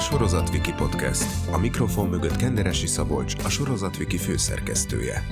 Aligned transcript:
Sorozatviki 0.00 0.72
Podcast. 0.72 1.24
A 1.52 1.58
mikrofon 1.58 2.08
mögött 2.08 2.36
Kenderesi 2.36 2.86
Szabolcs, 2.86 3.34
a 3.44 3.48
Sorozatviki 3.48 4.16
főszerkesztője. 4.16 5.22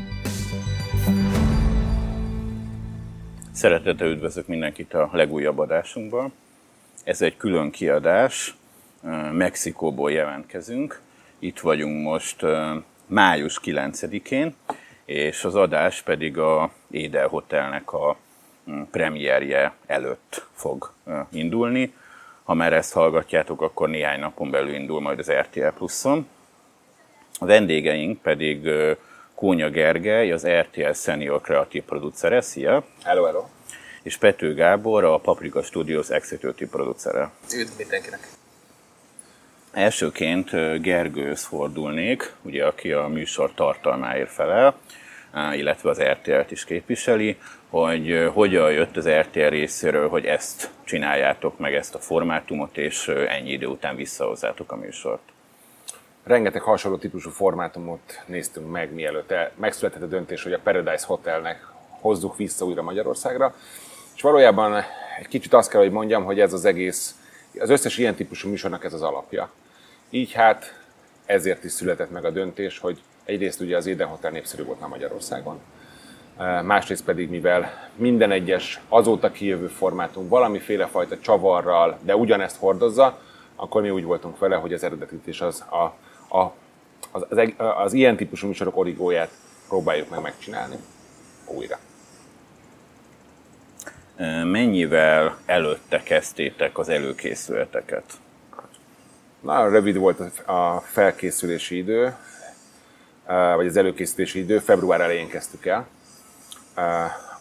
Szeretettel 3.53 4.09
üdvözlök 4.09 4.47
mindenkit 4.47 4.95
a 4.95 5.11
legújabb 5.13 5.59
adásunkban. 5.59 6.33
Ez 7.05 7.23
egy 7.23 7.37
külön 7.37 7.71
kiadás, 7.71 8.57
Mexikóból 9.33 10.13
jelentkezünk. 10.13 11.01
Itt 11.39 11.61
vagyunk 11.61 12.03
most 12.03 12.45
május 13.07 13.61
9-én, 13.65 14.55
és 15.05 15.45
az 15.45 15.55
adás 15.55 16.03
pedig 16.03 16.39
a 16.39 16.71
Édel 16.91 17.29
Hotelnek 17.29 17.93
a 17.93 18.17
premierje 18.91 19.75
előtt 19.87 20.47
fog 20.53 20.93
indulni. 21.31 21.95
Ha 22.49 22.55
már 22.55 22.73
ezt 22.73 22.93
hallgatjátok, 22.93 23.63
akkor 23.63 23.89
néhány 23.89 24.21
napon 24.21 24.51
belül 24.51 24.75
indul 24.75 25.01
majd 25.01 25.19
az 25.19 25.31
RTL 25.31 25.67
Pluszon. 25.67 26.29
A 27.39 27.47
vendégeink 27.47 28.23
pedig 28.23 28.69
Kónya 29.35 29.71
Gergely, 29.71 30.33
az 30.33 30.47
RTL 30.47 30.93
Senior 30.93 31.41
kreatív 31.41 31.83
producere. 31.83 32.41
Szia! 32.41 32.85
Hello, 33.05 33.25
hello! 33.25 33.45
És 34.03 34.17
Pető 34.17 34.55
Gábor, 34.55 35.05
a 35.05 35.19
Paprika 35.19 35.63
Studios 35.63 36.11
executive 36.11 36.71
producere. 36.71 37.31
Üdv 37.55 37.71
mindenkinek! 37.79 38.29
Elsőként 39.73 40.51
Gergőhöz 40.83 41.45
fordulnék, 41.45 42.33
ugye, 42.43 42.67
aki 42.67 42.93
a 42.93 43.07
műsor 43.07 43.55
tartalmáért 43.55 44.31
felel, 44.31 44.79
illetve 45.53 45.91
az 45.91 46.01
RTL-t 46.01 46.51
is 46.51 46.65
képviseli, 46.65 47.39
hogy 47.71 48.31
hogyan 48.33 48.73
jött 48.73 48.97
az 48.97 49.09
RTL 49.09 49.49
részéről, 49.49 50.09
hogy 50.09 50.25
ezt 50.25 50.71
csináljátok 50.85 51.59
meg, 51.59 51.75
ezt 51.75 51.95
a 51.95 51.99
formátumot, 51.99 52.77
és 52.77 53.09
ennyi 53.09 53.51
idő 53.51 53.67
után 53.67 53.97
visszahozzátok 53.97 54.73
a 54.73 54.77
műsort. 54.77 55.23
Rengeteg 56.25 56.63
hasonló 56.63 56.99
típusú 56.99 57.31
formátumot 57.31 58.23
néztünk 58.27 58.71
meg, 58.71 58.93
mielőtt 58.93 59.35
megszületett 59.55 60.03
a 60.03 60.07
döntés, 60.07 60.43
hogy 60.43 60.53
a 60.53 60.59
Paradise 60.59 61.07
Hotelnek 61.07 61.67
hozzuk 62.01 62.37
vissza 62.37 62.65
újra 62.65 62.83
Magyarországra. 62.83 63.55
És 64.15 64.23
valójában 64.23 64.85
egy 65.19 65.29
kicsit 65.29 65.53
azt 65.53 65.71
kell, 65.71 65.81
hogy 65.81 65.91
mondjam, 65.91 66.25
hogy 66.25 66.41
ez 66.41 66.53
az 66.53 66.65
egész, 66.65 67.15
az 67.59 67.71
összes 67.71 67.99
ilyen 67.99 68.15
típusú 68.15 68.49
műsornak 68.49 68.85
ez 68.85 68.93
az 68.93 69.03
alapja. 69.03 69.51
Így 70.11 70.33
hát 70.33 70.81
ezért 71.27 71.65
is 71.65 71.73
született 71.73 72.11
meg 72.11 72.25
a 72.25 72.31
döntés, 72.31 72.79
hogy 72.79 73.01
egyrészt 73.29 73.61
ugye 73.61 73.77
az 73.77 73.87
Éden 73.87 74.09
Hotel 74.09 74.31
népszerű 74.31 74.65
volt 74.65 74.81
már 74.81 74.89
Magyarországon, 74.89 75.61
másrészt 76.63 77.05
pedig 77.05 77.31
mivel 77.31 77.89
minden 77.97 78.31
egyes 78.31 78.81
azóta 78.89 79.31
kijövő 79.31 79.67
formátum 79.67 80.29
valamiféle 80.29 80.87
fajta 80.87 81.19
csavarral, 81.19 81.99
de 82.03 82.17
ugyanezt 82.17 82.57
hordozza, 82.57 83.19
akkor 83.57 83.83
mi 83.83 83.91
úgy 83.91 84.05
voltunk 84.05 84.39
vele, 84.39 84.57
hogy 84.57 84.73
az 84.73 84.83
eredetítés 84.83 85.41
az, 85.41 85.65
a, 85.71 85.83
a, 86.39 86.53
az, 87.11 87.27
az, 87.29 87.53
az 87.57 87.93
ilyen 87.93 88.17
típusú 88.17 88.47
műsorok 88.47 88.77
origóját 88.77 89.31
próbáljuk 89.69 90.09
meg 90.11 90.21
megcsinálni 90.21 90.77
újra. 91.47 91.79
Mennyivel 94.45 95.39
előtte 95.47 96.03
kezdtétek 96.03 96.79
az 96.79 96.89
előkészületeket? 96.89 98.05
Nagyon 99.41 99.71
rövid 99.71 99.97
volt 99.97 100.21
a 100.47 100.81
felkészülési 100.81 101.77
idő, 101.77 102.15
vagy 103.57 103.67
az 103.67 103.77
előkészítési 103.77 104.39
idő, 104.39 104.59
február 104.59 105.01
elején 105.01 105.29
kezdtük 105.29 105.67
el 105.67 105.87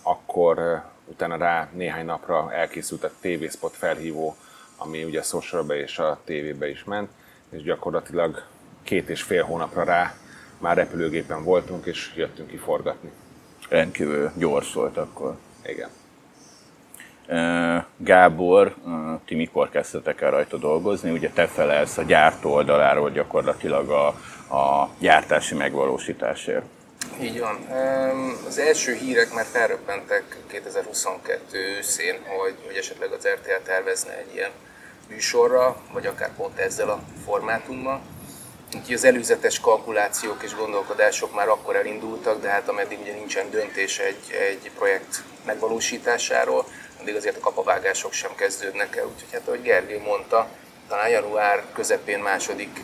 akkor 0.01 0.83
utána 1.05 1.37
rá 1.37 1.69
néhány 1.73 2.05
napra 2.05 2.53
elkészült 2.53 3.03
a 3.03 3.11
TV 3.21 3.43
Spot 3.49 3.75
felhívó, 3.75 4.35
ami 4.77 5.03
ugye 5.03 5.19
a 5.19 5.23
social 5.23 5.69
és 5.69 5.99
a 5.99 6.19
tévébe 6.23 6.69
is 6.69 6.83
ment, 6.83 7.09
és 7.49 7.61
gyakorlatilag 7.61 8.43
két 8.83 9.09
és 9.09 9.21
fél 9.21 9.43
hónapra 9.43 9.83
rá 9.83 10.15
már 10.57 10.75
repülőgépen 10.75 11.43
voltunk, 11.43 11.85
és 11.85 12.13
jöttünk 12.15 12.49
ki 12.49 12.57
forgatni. 12.57 13.11
Rendkívül 13.69 14.31
gyors 14.35 14.73
volt 14.73 14.97
akkor. 14.97 15.37
Igen. 15.65 15.89
Gábor, 17.97 18.75
ti 19.25 19.35
mikor 19.35 19.69
kezdtetek 19.69 20.21
el 20.21 20.31
rajta 20.31 20.57
dolgozni? 20.57 21.11
Ugye 21.11 21.29
te 21.29 21.47
felelsz 21.47 21.97
a 21.97 22.01
gyártó 22.01 22.51
oldaláról 22.53 23.09
gyakorlatilag 23.11 23.89
a, 23.89 24.07
a 24.55 24.89
gyártási 24.99 25.55
megvalósításért. 25.55 26.63
Így 27.21 27.39
van. 27.39 27.55
Az 28.47 28.57
első 28.57 28.93
hírek 28.93 29.33
már 29.33 29.45
felröppentek 29.45 30.23
2022 30.47 31.57
őszén, 31.77 32.15
hogy, 32.25 32.55
hogy 32.65 32.75
esetleg 32.75 33.11
az 33.11 33.27
RTL 33.27 33.63
tervezne 33.65 34.17
egy 34.17 34.35
ilyen 34.35 34.51
műsorra, 35.09 35.77
vagy 35.93 36.05
akár 36.05 36.29
pont 36.35 36.59
ezzel 36.59 36.89
a 36.89 36.99
formátummal. 37.25 38.01
Úgyhogy 38.75 38.93
az 38.93 39.03
előzetes 39.03 39.59
kalkulációk 39.59 40.43
és 40.43 40.55
gondolkodások 40.55 41.35
már 41.35 41.49
akkor 41.49 41.75
elindultak, 41.75 42.41
de 42.41 42.49
hát 42.49 42.69
ameddig 42.69 42.99
ugye 43.01 43.13
nincsen 43.13 43.49
döntés 43.49 43.99
egy, 43.99 44.31
egy 44.49 44.71
projekt 44.77 45.23
megvalósításáról, 45.45 46.65
addig 47.07 47.19
azért 47.19 47.37
a 47.37 47.39
kapavágások 47.39 48.13
sem 48.13 48.31
kezdődnek 48.35 48.95
el. 48.95 49.05
Úgyhogy 49.05 49.31
hát 49.31 49.47
ahogy 49.47 49.61
Gergő 49.61 49.99
mondta, 49.99 50.47
talán 50.87 51.09
január 51.09 51.63
közepén 51.73 52.19
második 52.19 52.83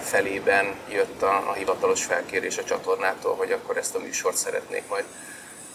felében 0.00 0.74
jött 0.90 1.22
a, 1.22 1.48
a 1.48 1.52
hivatalos 1.52 2.04
felkérés 2.04 2.58
a 2.58 2.64
csatornától, 2.64 3.34
hogy 3.34 3.52
akkor 3.52 3.76
ezt 3.76 3.94
a 3.94 3.98
műsort 3.98 4.36
szeretnék 4.36 4.82
majd 4.88 5.04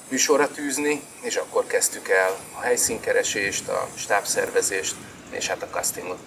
műsorra 0.09 0.47
tűzni, 0.47 1.01
és 1.21 1.35
akkor 1.35 1.67
kezdtük 1.67 2.09
el 2.09 2.31
a 2.57 2.61
helyszínkeresést, 2.61 3.69
a 3.69 3.87
stábszervezést, 3.95 4.95
és 5.29 5.47
hát 5.47 5.61
a 5.61 5.67
castingot. 5.67 6.19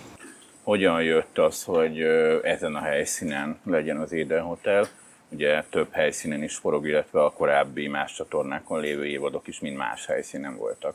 Hogyan 0.62 1.02
jött 1.02 1.38
az, 1.38 1.64
hogy 1.64 2.00
ezen 2.42 2.74
a 2.74 2.80
helyszínen 2.80 3.60
legyen 3.64 3.96
az 3.96 4.12
Éden 4.12 4.42
Hotel? 4.42 4.88
Ugye 5.28 5.62
több 5.70 5.92
helyszínen 5.92 6.42
is 6.42 6.56
forog, 6.56 6.86
illetve 6.86 7.24
a 7.24 7.32
korábbi 7.32 7.88
más 7.88 8.14
csatornákon 8.14 8.80
lévő 8.80 9.06
évadok 9.06 9.46
is 9.46 9.60
mind 9.60 9.76
más 9.76 10.06
helyszínen 10.06 10.56
voltak. 10.56 10.94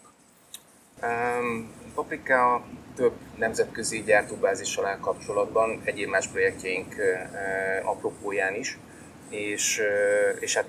Um, 1.03 1.71
Paprika 1.95 2.65
több 2.95 3.13
nemzetközi 3.35 4.03
gyártóbázissal 4.03 4.85
áll 4.85 4.99
kapcsolatban, 4.99 5.81
egyéb 5.83 6.09
más 6.09 6.27
projektjeink 6.27 6.95
uh, 6.97 7.89
apropóján 7.89 8.55
is, 8.55 8.77
és, 9.29 9.79
uh, 9.79 10.41
és 10.41 10.55
hát 10.55 10.65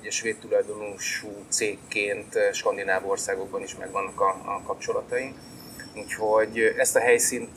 ugye 0.00 0.10
svéd 0.10 0.36
tulajdonosú 0.36 1.44
cégként 1.48 2.38
skandináv 2.52 3.08
országokban 3.08 3.62
is 3.62 3.76
megvannak 3.76 4.20
a, 4.20 4.28
a 4.28 4.62
kapcsolataink. 4.66 5.34
Úgyhogy 5.94 6.58
ezt 6.58 6.96
a 6.96 7.00
helyszínt 7.00 7.50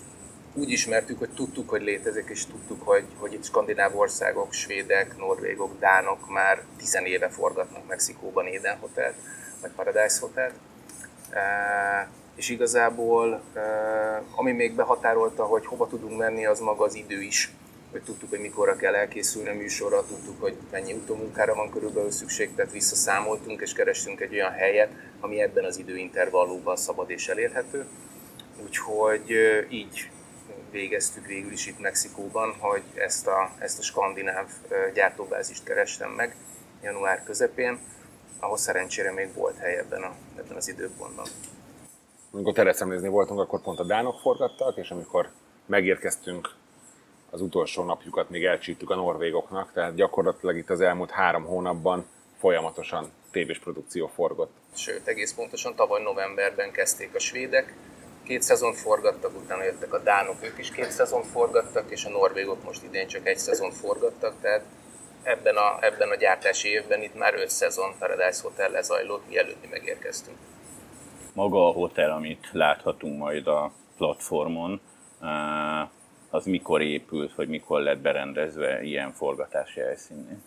úgy 0.53 0.69
ismertük, 0.69 1.19
hogy 1.19 1.29
tudtuk, 1.29 1.69
hogy 1.69 1.81
létezik, 1.81 2.29
és 2.29 2.45
tudtuk, 2.45 2.81
hogy, 2.87 3.05
hogy 3.17 3.33
itt 3.33 3.43
skandináv 3.43 3.97
országok, 3.97 4.53
svédek, 4.53 5.17
norvégok, 5.17 5.79
dánok 5.79 6.29
már 6.29 6.61
tizen 6.77 7.05
éve 7.05 7.29
forgatnak 7.29 7.87
Mexikóban 7.87 8.47
Éden 8.47 8.77
Hotel, 8.77 9.13
vagy 9.61 9.71
Paradise 9.71 10.19
Hotel 10.19 10.51
és 12.35 12.49
igazából 12.49 13.41
ami 14.35 14.51
még 14.51 14.75
behatárolta, 14.75 15.43
hogy 15.43 15.65
hova 15.65 15.87
tudunk 15.87 16.17
menni, 16.17 16.45
az 16.45 16.59
maga 16.59 16.83
az 16.83 16.95
idő 16.95 17.21
is, 17.21 17.51
hogy 17.91 18.01
tudtuk, 18.01 18.29
hogy 18.29 18.39
mikorra 18.39 18.75
kell 18.75 18.95
elkészülni 18.95 19.49
a 19.49 19.53
műsorra, 19.53 20.05
tudtuk, 20.05 20.41
hogy 20.41 20.55
mennyi 20.71 20.93
utómunkára 20.93 21.55
van 21.55 21.71
körülbelül 21.71 22.11
szükség, 22.11 22.55
tehát 22.55 22.71
visszaszámoltunk 22.71 23.61
és 23.61 23.73
kerestünk 23.73 24.19
egy 24.19 24.33
olyan 24.33 24.51
helyet, 24.51 24.91
ami 25.19 25.41
ebben 25.41 25.63
az 25.65 25.77
időintervallumban 25.77 26.75
szabad 26.75 27.09
és 27.09 27.27
elérhető. 27.27 27.85
Úgyhogy 28.63 29.31
így 29.69 30.09
végeztük 30.71 31.25
végül 31.25 31.51
is 31.51 31.67
itt 31.67 31.79
Mexikóban, 31.79 32.55
hogy 32.59 32.83
ezt 32.95 33.27
a, 33.27 33.51
ezt 33.59 33.79
a 33.79 33.81
skandináv 33.81 34.47
gyártóbázist 34.93 35.63
kerestem 35.63 36.09
meg 36.09 36.35
január 36.83 37.23
közepén, 37.23 37.79
ahol 38.39 38.57
szerencsére 38.57 39.11
még 39.11 39.33
volt 39.33 39.57
hely 39.57 39.77
ebben, 39.77 40.01
a, 40.01 40.15
ebben 40.37 40.57
az 40.57 40.67
időpontban. 40.67 41.25
Amikor 42.31 42.53
terecemlézni 42.53 43.07
voltunk, 43.07 43.39
akkor 43.39 43.61
pont 43.61 43.79
a 43.79 43.83
dánok 43.83 44.19
forgattak, 44.19 44.77
és 44.77 44.91
amikor 44.91 45.29
megérkeztünk 45.65 46.49
az 47.29 47.41
utolsó 47.41 47.83
napjukat 47.83 48.29
még 48.29 48.45
elcsíptük 48.45 48.89
a 48.89 48.95
norvégoknak, 48.95 49.71
tehát 49.73 49.95
gyakorlatilag 49.95 50.57
itt 50.57 50.69
az 50.69 50.81
elmúlt 50.81 51.11
három 51.11 51.43
hónapban 51.43 52.05
folyamatosan 52.37 53.11
tévés 53.31 53.59
produkció 53.59 54.07
forgott. 54.07 54.51
Sőt, 54.75 55.07
egész 55.07 55.33
pontosan 55.33 55.75
tavaly 55.75 56.01
novemberben 56.01 56.71
kezdték 56.71 57.15
a 57.15 57.19
svédek, 57.19 57.73
két 58.23 58.41
szezon 58.41 58.73
forgattak, 58.73 59.31
utána 59.43 59.63
jöttek 59.63 59.93
a 59.93 59.99
dánok, 59.99 60.35
ők 60.41 60.57
is 60.57 60.71
két 60.71 60.91
szezon 60.91 61.23
forgattak, 61.23 61.91
és 61.91 62.05
a 62.05 62.09
norvégok 62.09 62.63
most 62.63 62.83
idén 62.83 63.07
csak 63.07 63.27
egy 63.27 63.37
szezon 63.37 63.71
forgattak, 63.71 64.33
tehát 64.41 64.63
ebben 65.23 65.55
a, 65.55 65.77
ebben 65.81 66.09
a 66.09 66.15
gyártási 66.15 66.67
évben 66.67 67.01
itt 67.01 67.15
már 67.15 67.33
öt 67.33 67.49
szezon 67.49 67.95
Paradise 67.99 68.41
Hotel 68.41 68.69
lezajlott, 68.69 69.27
mielőtt 69.27 69.61
mi 69.61 69.67
megérkeztünk. 69.71 70.37
Maga 71.33 71.67
a 71.67 71.71
hotel, 71.71 72.11
amit 72.11 72.47
láthatunk 72.51 73.17
majd 73.17 73.47
a 73.47 73.71
platformon, 73.97 74.81
eh, 75.21 75.87
az 76.29 76.45
mikor 76.45 76.81
épült, 76.81 77.35
vagy 77.35 77.47
mikor 77.47 77.81
lett 77.81 77.99
berendezve 77.99 78.83
ilyen 78.83 79.13
forgatási 79.13 79.79
helyszínnél? 79.79 80.37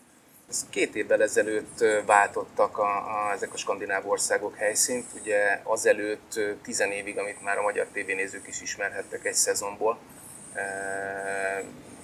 Ez 0.49 0.67
két 0.71 0.95
évvel 0.95 1.23
ezelőtt 1.23 1.81
eh, 1.81 2.03
váltottak 2.07 2.79
a, 2.79 2.97
a, 2.97 3.33
ezek 3.33 3.53
a 3.53 3.57
skandináv 3.57 4.09
országok 4.09 4.57
helyszínt, 4.57 5.07
ugye 5.21 5.61
azelőtt 5.63 6.37
eh, 6.37 6.55
tizen 6.63 6.91
évig, 6.91 7.19
amit 7.19 7.43
már 7.43 7.59
a 7.59 7.63
magyar 7.63 7.87
tévénézők 7.93 8.49
is 8.49 8.61
ismerhettek 8.61 9.25
egy 9.25 9.35
szezonból, 9.35 9.99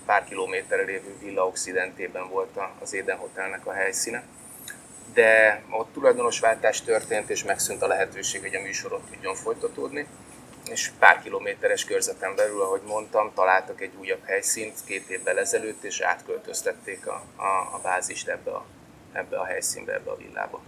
pár 0.08 0.24
kilométerre 0.24 0.82
lévő 0.82 1.14
Villa 1.20 1.46
Occidentében 1.46 2.28
volt 2.28 2.58
az 2.80 2.94
Éden 2.94 3.16
Hotelnek 3.16 3.66
a 3.66 3.72
helyszíne. 3.72 4.22
De 5.14 5.62
ott 5.70 5.92
tulajdonosváltás 5.92 6.82
történt, 6.82 7.30
és 7.30 7.44
megszűnt 7.44 7.82
a 7.82 7.86
lehetőség, 7.86 8.40
hogy 8.40 8.54
a 8.54 8.60
műsorot 8.60 9.10
tudjon 9.10 9.34
folytatódni 9.34 10.06
és 10.70 10.90
pár 10.98 11.22
kilométeres 11.22 11.84
körzeten 11.84 12.34
belül, 12.36 12.60
ahogy 12.60 12.80
mondtam, 12.86 13.32
találtak 13.34 13.80
egy 13.80 13.92
újabb 13.98 14.24
helyszínt 14.24 14.74
két 14.86 15.08
évvel 15.08 15.38
ezelőtt, 15.38 15.82
és 15.82 16.00
átköltöztették 16.00 17.06
a, 17.06 17.22
a, 17.36 17.74
a 17.74 17.80
bázist 17.82 18.28
ebbe 18.28 18.50
a, 18.50 18.64
ebbe 19.12 19.38
a 19.38 19.44
helyszínbe, 19.44 19.92
ebbe 19.92 20.10
a 20.10 20.16
villába. 20.16 20.62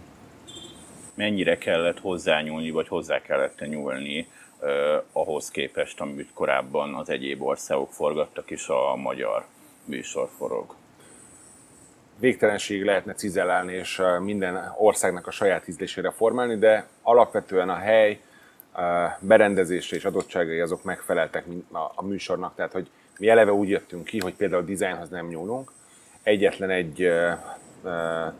Mennyire 1.13 1.57
kellett 1.57 1.99
hozzányúlni, 1.99 2.71
vagy 2.71 2.87
hozzá 2.87 3.21
kellett 3.21 3.59
nyúlni 3.59 4.27
eh, 4.61 5.01
ahhoz 5.11 5.49
képest, 5.49 6.01
amit 6.01 6.33
korábban 6.33 6.95
az 6.95 7.09
egyéb 7.09 7.41
országok 7.41 7.91
forgattak, 7.93 8.51
és 8.51 8.67
a 8.67 8.95
magyar 8.95 9.45
műsor 9.85 10.29
forog? 10.37 10.75
Végtelenség 12.19 12.83
lehetne 12.83 13.13
cizellálni, 13.13 13.73
és 13.73 14.01
minden 14.19 14.73
országnak 14.77 15.27
a 15.27 15.31
saját 15.31 15.67
ízlésére 15.67 16.11
formálni, 16.11 16.57
de 16.57 16.87
alapvetően 17.01 17.69
a 17.69 17.75
hely, 17.75 18.19
berendezése 19.19 19.95
és 19.95 20.05
adottságai 20.05 20.59
azok 20.59 20.83
megfeleltek 20.83 21.45
a 21.95 22.03
műsornak, 22.03 22.55
tehát 22.55 22.71
hogy 22.71 22.89
mi 23.17 23.27
eleve 23.27 23.53
úgy 23.53 23.69
jöttünk 23.69 24.03
ki, 24.03 24.19
hogy 24.19 24.33
például 24.33 24.61
a 24.61 24.65
dizájnhoz 24.65 25.09
nem 25.09 25.27
nyúlunk. 25.27 25.71
Egyetlen 26.23 26.69
egy 26.69 27.11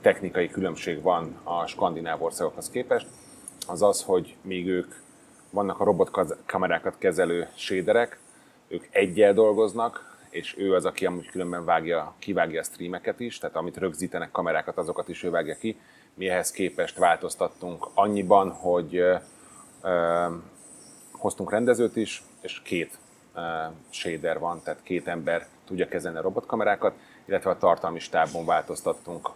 technikai 0.01 0.49
különbség 0.49 1.01
van 1.01 1.39
a 1.43 1.65
skandináv 1.65 2.23
országokhoz 2.23 2.69
képest, 2.69 3.07
az 3.67 3.81
az, 3.81 4.03
hogy 4.03 4.35
még 4.41 4.67
ők 4.67 4.93
vannak 5.51 5.79
a 5.79 5.83
robotkamerákat 5.83 6.97
kezelő 6.97 7.47
séderek, 7.55 8.19
ők 8.67 8.87
egyel 8.89 9.33
dolgoznak, 9.33 10.17
és 10.29 10.57
ő 10.57 10.73
az, 10.75 10.85
aki 10.85 11.05
amúgy 11.05 11.29
különben 11.29 11.65
vágja, 11.65 12.13
kivágja 12.19 12.59
a 12.59 12.63
streameket 12.63 13.19
is, 13.19 13.37
tehát 13.37 13.55
amit 13.55 13.77
rögzítenek 13.77 14.31
kamerákat, 14.31 14.77
azokat 14.77 15.09
is 15.09 15.23
ő 15.23 15.29
vágja 15.29 15.55
ki. 15.55 15.79
Mi 16.13 16.29
ehhez 16.29 16.51
képest 16.51 16.97
változtattunk 16.97 17.87
annyiban, 17.93 18.51
hogy 18.51 19.03
hoztunk 21.11 21.51
rendezőt 21.51 21.95
is, 21.95 22.23
és 22.41 22.61
két 22.61 22.97
shader 23.89 24.39
van, 24.39 24.61
tehát 24.63 24.83
két 24.83 25.07
ember 25.07 25.47
tudja 25.65 25.87
kezelni 25.87 26.17
a 26.17 26.21
robotkamerákat, 26.21 26.93
illetve 27.25 27.49
a 27.49 27.57
tartalmi 27.57 27.99
stábon 27.99 28.45
változtattunk 28.45 29.29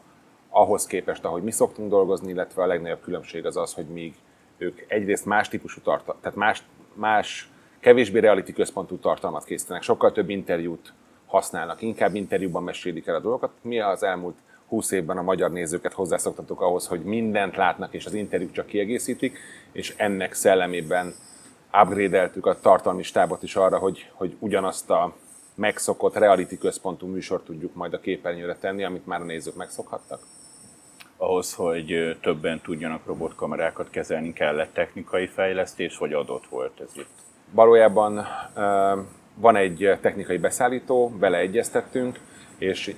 ahhoz 0.50 0.86
képest, 0.86 1.26
ahogy 1.26 1.44
mi 1.44 1.52
szoktunk 1.52 1.90
dolgozni, 1.90 2.32
illetve 2.32 2.64
a 2.64 2.66
legnagyobb 2.66 3.02
különbség 3.02 3.46
az 3.46 3.58
az, 3.58 3.74
hogy 3.74 3.86
még 3.86 4.16
ők 4.58 4.84
egyrészt 4.88 5.26
más 5.26 5.50
típusú 5.50 5.82
tartalmat, 5.82 6.22
tehát 6.22 6.38
más, 6.38 6.64
más 6.94 7.50
kevésbé 7.80 8.20
reality 8.20 8.52
központú 8.54 8.98
tartalmat 8.98 9.44
készítenek, 9.44 9.82
sokkal 9.82 10.12
több 10.12 10.30
interjút 10.30 10.94
használnak, 11.26 11.82
inkább 11.82 12.16
interjúban 12.16 12.64
mesélik 12.64 13.08
el 13.08 13.16
a 13.16 13.20
dolgokat. 13.20 13.52
Mi 13.62 13.80
az 13.80 14.04
elmúlt 14.04 14.36
20 14.68 14.92
évben 14.92 15.18
a 15.18 15.22
magyar 15.22 15.52
nézőket 15.52 15.94
hozzászoktatok 15.94 16.62
ahhoz, 16.62 16.88
hogy 16.88 17.04
mindent 17.04 17.56
látnak, 17.56 17.94
és 17.94 18.06
az 18.06 18.14
interjúk 18.14 18.52
csak 18.52 18.66
kiegészítik, 18.66 19.38
és 19.72 19.94
ennek 19.98 20.34
szellemében 20.34 21.14
upgrade 21.82 22.32
a 22.42 22.60
tartalmi 22.60 23.04
stábot 23.04 23.44
is 23.44 23.56
arra, 23.56 23.78
hogy, 23.78 24.10
hogy 24.14 24.36
ugyanazt 24.40 24.90
a 24.90 25.14
megszokott 25.56 26.16
reality 26.16 26.58
központú 26.58 27.08
műsort 27.08 27.46
tudjuk 27.46 27.76
majd 27.76 27.94
a 27.94 28.00
képernyőre 28.00 28.56
tenni, 28.56 28.84
amit 28.84 29.06
már 29.06 29.22
a 29.22 29.26
nézők 29.26 29.56
megszokhattak? 29.56 30.20
Ahhoz, 31.18 31.54
hogy 31.54 32.18
többen 32.22 32.62
tudjanak 32.62 33.06
robotkamerákat 33.06 33.90
kezelni, 33.90 34.34
kellett 34.34 34.74
technikai 34.74 35.28
fejlesztés, 35.28 35.98
vagy 35.98 36.14
adott 36.14 36.46
volt 36.50 36.80
ez 36.80 36.92
itt? 36.96 37.24
Valójában 37.52 38.28
van 39.36 39.56
egy 39.56 39.98
technikai 40.02 40.38
beszállító, 40.38 41.18
vele 41.20 41.38
egyeztettünk, 41.38 42.20
és 42.58 42.96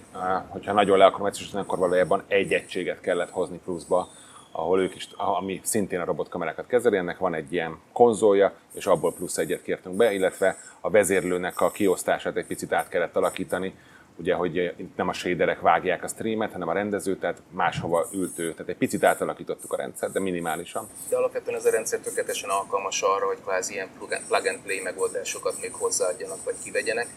hogyha 0.48 0.74
nagyon 0.74 0.98
le 0.98 1.06
akarom 1.06 1.26
egyszerűsíteni, 1.26 1.64
akkor 1.64 1.78
valójában 1.78 2.24
egy 2.28 2.54
egységet 2.54 3.02
kellett 3.02 3.30
hozni 3.30 3.60
pluszba, 3.64 4.08
ahol 4.52 4.82
ők 4.82 4.96
is, 4.96 5.10
ami 5.16 5.62
szintén 5.64 6.00
a 6.00 6.06
robotkamerákat 6.06 6.68
kezeli, 6.68 6.98
ennek 6.98 7.18
van 7.18 7.34
egy 7.34 7.54
ilyen 7.54 7.80
konzolja, 7.92 8.54
és 8.74 8.86
abból 8.86 9.14
plusz 9.14 9.38
egyet 9.38 9.62
kértünk 9.62 9.96
be, 9.96 10.14
illetve 10.14 10.56
a 10.82 10.90
vezérlőnek 10.90 11.62
a 11.62 11.72
kiosztását 11.72 12.36
egy 12.36 12.46
picit 12.46 12.74
át 12.74 12.90
kellett 12.90 13.16
alakítani, 13.16 13.74
ugye, 14.18 14.34
hogy 14.34 14.56
itt 14.56 14.96
nem 14.96 15.08
a 15.08 15.14
shaderek 15.14 15.60
vágják 15.60 16.04
a 16.04 16.08
streamet, 16.08 16.52
hanem 16.52 16.68
a 16.68 16.74
rendező, 16.74 17.18
tehát 17.18 17.42
máshova 17.50 18.08
ült 18.14 18.40
ő. 18.40 18.52
Tehát 18.52 18.70
egy 18.70 18.78
picit 18.78 19.04
átalakítottuk 19.04 19.74
a 19.74 19.76
rendszert, 19.76 20.14
de 20.14 20.20
minimálisan. 20.20 20.88
De 21.10 21.18
alapvetően 21.18 21.58
ez 21.58 21.66
a 21.66 21.70
rendszer 21.70 22.00
tökéletesen 22.00 22.50
alkalmas 22.50 23.02
arra, 23.02 23.26
hogy 23.26 23.38
kvázi 23.44 23.74
ilyen 23.74 23.90
plug 24.28 24.46
and 24.48 24.60
play 24.64 24.82
megoldásokat 24.82 25.62
még 25.62 25.74
hozzáadjanak, 25.74 26.44
vagy 26.44 26.56
kivegyenek 26.64 27.08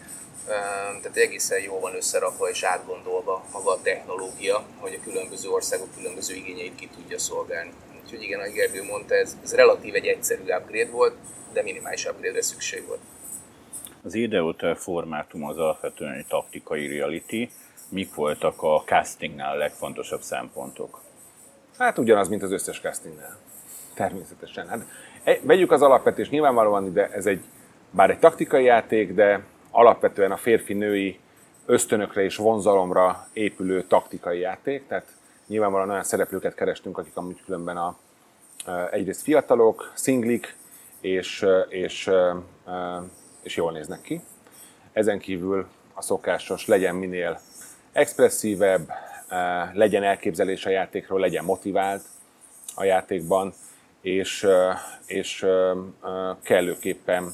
tehát 1.01 1.17
egészen 1.17 1.61
jó 1.61 1.79
van 1.79 1.95
összerakva 1.95 2.49
és 2.49 2.63
átgondolva 2.63 3.45
maga 3.51 3.71
a 3.71 3.81
technológia, 3.81 4.63
hogy 4.79 4.99
a 5.01 5.03
különböző 5.03 5.49
országok 5.49 5.87
különböző 5.95 6.35
igényeit 6.35 6.75
ki 6.75 6.87
tudja 6.95 7.19
szolgálni. 7.19 7.71
Úgyhogy 8.03 8.21
igen, 8.21 8.39
ahogy 8.39 8.53
Gergő 8.53 8.83
mondta, 8.83 9.15
ez, 9.15 9.37
ez 9.43 9.55
relatív 9.55 9.95
egy 9.95 10.05
egyszerű 10.05 10.41
upgrade 10.41 10.91
volt, 10.91 11.15
de 11.53 11.61
minimális 11.61 12.05
upgrade-re 12.05 12.41
szükség 12.41 12.87
volt. 12.87 12.99
Az 14.03 14.13
Ideotel 14.13 14.75
formátum 14.75 15.43
az 15.43 15.57
alapvetően 15.57 16.13
egy 16.13 16.25
taktikai 16.27 16.97
reality. 16.97 17.49
Mik 17.89 18.15
voltak 18.15 18.63
a 18.63 18.83
castingnál 18.85 19.51
a 19.51 19.57
legfontosabb 19.57 20.21
szempontok? 20.21 21.01
Hát 21.77 21.97
ugyanaz, 21.97 22.27
mint 22.27 22.43
az 22.43 22.51
összes 22.51 22.79
castingnál. 22.79 23.37
Természetesen. 23.93 24.67
Hát, 24.67 24.85
e, 25.23 25.39
vegyük 25.41 25.71
az 25.71 25.81
alapvetés, 25.81 26.29
nyilvánvalóan 26.29 26.93
de 26.93 27.09
ez 27.09 27.25
egy, 27.25 27.43
bár 27.91 28.09
egy 28.09 28.19
taktikai 28.19 28.63
játék, 28.63 29.13
de 29.13 29.43
alapvetően 29.71 30.31
a 30.31 30.37
férfi-női 30.37 31.19
ösztönökre 31.65 32.23
és 32.23 32.35
vonzalomra 32.35 33.27
épülő 33.33 33.83
taktikai 33.83 34.39
játék, 34.39 34.87
tehát 34.87 35.07
nyilvánvalóan 35.47 35.89
olyan 35.89 36.03
szereplőket 36.03 36.55
kerestünk, 36.55 36.97
akik 36.97 37.15
amúgy 37.17 37.41
különben 37.45 37.77
a, 37.77 37.97
egyrészt 38.91 39.21
fiatalok, 39.21 39.91
szinglik, 39.95 40.55
és, 41.01 41.45
és, 41.69 42.09
és 43.41 43.55
jól 43.55 43.71
néznek 43.71 44.01
ki. 44.01 44.21
Ezen 44.93 45.19
kívül 45.19 45.67
a 45.93 46.01
szokásos 46.01 46.67
legyen 46.67 46.95
minél 46.95 47.39
expresszívebb, 47.91 48.91
legyen 49.73 50.03
elképzelés 50.03 50.65
a 50.65 50.69
játékról, 50.69 51.19
legyen 51.19 51.43
motivált 51.43 52.03
a 52.75 52.83
játékban, 52.83 53.53
és, 54.01 54.47
és 55.05 55.45
kellőképpen 56.43 57.31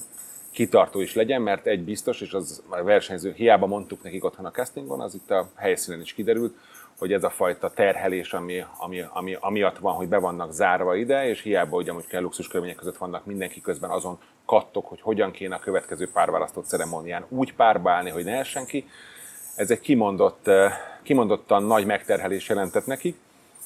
kitartó 0.51 1.01
is 1.01 1.13
legyen, 1.13 1.41
mert 1.41 1.65
egy 1.65 1.83
biztos, 1.83 2.21
és 2.21 2.33
az 2.33 2.63
a 2.69 2.83
versenyző, 2.83 3.33
hiába 3.35 3.65
mondtuk 3.65 4.03
nekik 4.03 4.23
otthon 4.23 4.45
a 4.45 4.51
castingon, 4.51 5.01
az 5.01 5.13
itt 5.13 5.31
a 5.31 5.49
helyszínen 5.55 6.01
is 6.01 6.13
kiderült, 6.13 6.55
hogy 6.99 7.13
ez 7.13 7.23
a 7.23 7.29
fajta 7.29 7.69
terhelés, 7.69 8.33
ami, 8.33 8.63
ami, 8.77 9.05
ami, 9.09 9.37
amiatt 9.39 9.77
van, 9.77 9.93
hogy 9.93 10.07
be 10.07 10.17
vannak 10.17 10.51
zárva 10.51 10.95
ide, 10.95 11.27
és 11.27 11.41
hiába, 11.41 11.75
hogy 11.75 11.89
amúgy 11.89 12.07
kell 12.07 12.21
luxus 12.21 12.47
körülmények 12.47 12.77
között 12.77 12.97
vannak, 12.97 13.25
mindenki 13.25 13.61
közben 13.61 13.89
azon 13.89 14.19
kattok, 14.45 14.85
hogy 14.85 15.01
hogyan 15.01 15.31
kéne 15.31 15.55
a 15.55 15.59
következő 15.59 16.09
párválasztott 16.11 16.65
ceremónián 16.65 17.25
úgy 17.29 17.53
párba 17.53 17.91
állni, 17.91 18.09
hogy 18.09 18.23
ne 18.23 18.37
essen 18.37 18.65
ki. 18.65 18.87
Ez 19.55 19.71
egy 19.71 19.79
kimondott, 19.79 20.47
eh, 20.47 20.73
kimondottan 21.03 21.63
nagy 21.63 21.85
megterhelés 21.85 22.49
jelentett 22.49 22.85
nekik, 22.85 23.17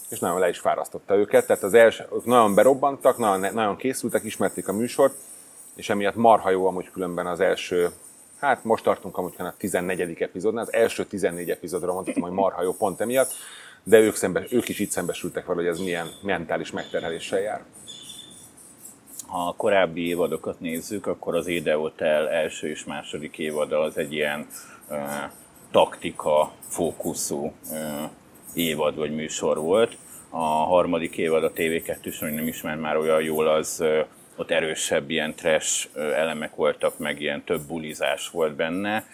és 0.09 0.19
nagyon 0.19 0.39
le 0.39 0.49
is 0.49 0.59
fárasztotta 0.59 1.15
őket. 1.15 1.47
Tehát 1.47 1.63
az 1.63 1.73
első, 1.73 2.07
nagyon 2.23 2.55
berobbantak, 2.55 3.17
nagyon, 3.17 3.53
nagyon 3.53 3.75
készültek, 3.75 4.23
ismerték 4.23 4.67
a 4.67 4.73
műsort, 4.73 5.13
és 5.75 5.89
emiatt 5.89 6.15
marha 6.15 6.49
jó 6.49 6.67
amúgy 6.67 6.91
különben 6.91 7.27
az 7.27 7.39
első, 7.39 7.89
hát 8.41 8.63
most 8.63 8.83
tartunk 8.83 9.17
amúgy 9.17 9.33
a 9.37 9.53
14. 9.57 10.21
epizódnál, 10.21 10.63
az 10.63 10.73
első 10.73 11.05
14 11.05 11.49
epizódra 11.49 11.93
mondhatom, 11.93 12.23
hogy 12.23 12.31
marha 12.31 12.63
jó 12.63 12.73
pont 12.73 13.01
emiatt, 13.01 13.31
de 13.83 13.99
ők, 13.99 14.15
szembe, 14.15 14.45
ők 14.49 14.69
is 14.69 14.79
itt 14.79 14.89
szembesültek 14.89 15.45
vele, 15.45 15.59
hogy 15.61 15.69
ez 15.69 15.79
milyen 15.79 16.07
mentális 16.21 16.71
megterheléssel 16.71 17.39
jár. 17.39 17.63
Ha 19.27 19.47
a 19.47 19.53
korábbi 19.57 20.07
évadokat 20.07 20.59
nézzük, 20.59 21.07
akkor 21.07 21.35
az 21.35 21.47
Ede 21.47 21.73
Hotel 21.73 22.29
első 22.29 22.69
és 22.69 22.83
második 22.83 23.37
évada 23.37 23.79
az 23.79 23.97
egy 23.97 24.13
ilyen 24.13 24.47
uh, 24.89 24.97
taktika 25.71 26.51
fókuszú 26.67 27.53
uh, 27.71 28.09
évad 28.53 28.95
vagy 28.95 29.15
műsor 29.15 29.57
volt. 29.57 29.97
A 30.29 30.45
harmadik 30.45 31.17
évad 31.17 31.43
a 31.43 31.51
TV2-s, 31.51 32.19
hogy 32.19 32.31
nem 32.31 32.47
ismer 32.47 32.75
már 32.75 32.97
olyan 32.97 33.21
jól, 33.21 33.47
az 33.47 33.83
ott 34.35 34.51
erősebb 34.51 35.09
ilyen 35.09 35.35
trash 35.35 35.87
elemek 35.95 36.55
voltak, 36.55 36.97
meg 36.97 37.21
ilyen 37.21 37.43
több 37.43 37.61
bulizás 37.61 38.29
volt 38.29 38.55
benne. 38.55 39.05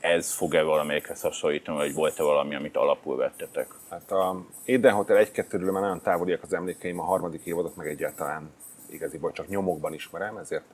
Ez 0.00 0.32
fog-e 0.32 0.62
valamelyikhez 0.62 1.20
hasonlítani, 1.20 1.76
vagy 1.76 1.94
volt-e 1.94 2.22
valami, 2.22 2.54
amit 2.54 2.76
alapul 2.76 3.16
vettetek? 3.16 3.68
Hát 3.90 4.10
a 4.10 4.44
Eden 4.64 4.94
Hotel 4.94 5.24
1-2-ről 5.24 5.72
már 5.72 5.82
nagyon 5.82 6.00
távoliak 6.00 6.42
az 6.42 6.52
emlékeim, 6.52 7.00
a 7.00 7.04
harmadik 7.04 7.44
évadot 7.44 7.76
meg 7.76 7.86
egyáltalán 7.86 8.50
igaziból 8.90 9.32
csak 9.32 9.48
nyomokban 9.48 9.94
ismerem, 9.94 10.36
ezért 10.36 10.64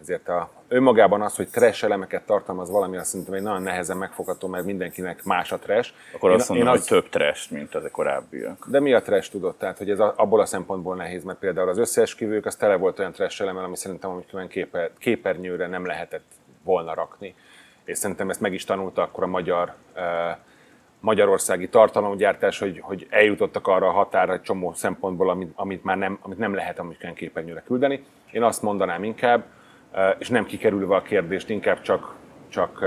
ezért 0.00 0.28
a, 0.28 0.50
önmagában 0.68 1.22
az, 1.22 1.36
hogy 1.36 1.48
trash 1.48 1.84
elemeket 1.84 2.26
tartalmaz 2.26 2.70
valami, 2.70 2.96
azt 2.96 3.10
szerintem 3.10 3.34
egy 3.34 3.42
nagyon 3.42 3.62
nehezen 3.62 3.96
megfogható, 3.96 4.48
mert 4.48 4.64
mindenkinek 4.64 5.24
más 5.24 5.52
a 5.52 5.58
trash. 5.58 5.90
Akkor 6.14 6.30
én, 6.30 6.36
azt 6.36 6.48
mondom, 6.48 6.66
én 6.66 6.72
hogy 6.72 6.80
az... 6.82 6.86
több 6.86 7.08
trash, 7.08 7.52
mint 7.52 7.74
az 7.74 7.84
a 7.84 7.90
korábbiak. 7.90 8.66
De 8.68 8.80
mi 8.80 8.92
a 8.92 9.02
trash 9.02 9.30
tudott? 9.30 9.58
Tehát, 9.58 9.78
hogy 9.78 9.90
ez 9.90 10.00
a, 10.00 10.14
abból 10.16 10.40
a 10.40 10.46
szempontból 10.46 10.96
nehéz, 10.96 11.24
mert 11.24 11.38
például 11.38 11.68
az 11.68 11.78
összeesküvők, 11.78 12.46
az 12.46 12.56
tele 12.56 12.76
volt 12.76 12.98
olyan 12.98 13.12
trash 13.12 13.42
elemmel, 13.42 13.64
ami 13.64 13.76
szerintem 13.76 14.10
amit 14.10 14.48
képer, 14.48 14.90
képernyőre 14.98 15.66
nem 15.66 15.86
lehetett 15.86 16.26
volna 16.64 16.94
rakni. 16.94 17.34
És 17.84 17.98
szerintem 17.98 18.30
ezt 18.30 18.40
meg 18.40 18.52
is 18.52 18.64
tanulta 18.64 19.02
akkor 19.02 19.22
a 19.22 19.26
magyar 19.26 19.74
magyarországi 21.00 21.68
tartalomgyártás, 21.68 22.58
hogy, 22.58 22.80
hogy 22.82 23.06
eljutottak 23.10 23.66
arra 23.66 23.88
a 23.88 23.92
határa 23.92 24.32
egy 24.32 24.42
csomó 24.42 24.72
szempontból, 24.72 25.30
amit, 25.30 25.52
amit 25.54 25.84
már 25.84 25.96
nem, 25.96 26.18
amit 26.22 26.38
nem 26.38 26.54
lehet 26.54 26.78
amerikai 26.78 27.12
képernyőre 27.12 27.62
küldeni. 27.66 28.04
Én 28.30 28.42
azt 28.42 28.62
mondanám 28.62 29.04
inkább, 29.04 29.44
és 30.18 30.28
nem 30.28 30.44
kikerülve 30.44 30.94
a 30.96 31.02
kérdést, 31.02 31.50
inkább 31.50 31.80
csak, 31.80 32.14
csak 32.48 32.84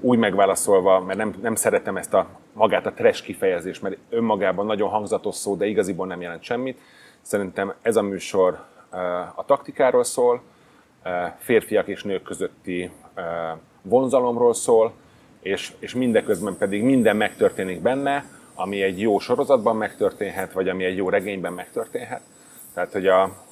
úgy 0.00 0.18
megválaszolva, 0.18 1.00
mert 1.00 1.18
nem, 1.18 1.34
nem 1.42 1.54
szeretem 1.54 1.96
ezt 1.96 2.14
a 2.14 2.26
magát 2.52 2.86
a 2.86 2.92
trash 2.92 3.22
kifejezést, 3.22 3.82
mert 3.82 3.96
önmagában 4.08 4.66
nagyon 4.66 4.88
hangzatos 4.88 5.34
szó, 5.34 5.56
de 5.56 5.66
igaziból 5.66 6.06
nem 6.06 6.20
jelent 6.20 6.42
semmit. 6.42 6.80
Szerintem 7.22 7.74
ez 7.82 7.96
a 7.96 8.02
műsor 8.02 8.64
a 9.34 9.44
taktikáról 9.44 10.04
szól, 10.04 10.42
férfiak 11.38 11.86
és 11.86 12.02
nők 12.02 12.22
közötti 12.22 12.90
vonzalomról 13.82 14.54
szól, 14.54 14.92
és, 15.40 15.72
és 15.78 15.94
mindeközben 15.94 16.56
pedig 16.56 16.82
minden 16.82 17.16
megtörténik 17.16 17.80
benne, 17.80 18.24
ami 18.54 18.82
egy 18.82 19.00
jó 19.00 19.18
sorozatban 19.18 19.76
megtörténhet, 19.76 20.52
vagy 20.52 20.68
ami 20.68 20.84
egy 20.84 20.96
jó 20.96 21.08
regényben 21.08 21.52
megtörténhet. 21.52 22.20
Tehát, 22.74 22.92
hogy 22.92 23.06
a 23.06 23.45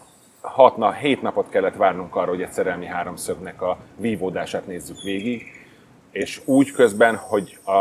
hat 0.45 0.77
nap, 0.77 0.95
hét 0.95 1.23
napot 1.23 1.49
kellett 1.49 1.77
várnunk 1.77 2.17
arra, 2.17 2.29
hogy 2.29 2.43
egy 2.43 2.53
szerelmi 2.53 2.87
háromszögnek 2.87 3.63
a 3.63 3.79
vívódását 3.97 4.67
nézzük 4.67 5.03
végig, 5.03 5.43
és 6.11 6.41
úgy 6.45 6.71
közben, 6.71 7.17
hogy 7.17 7.59
a, 7.65 7.73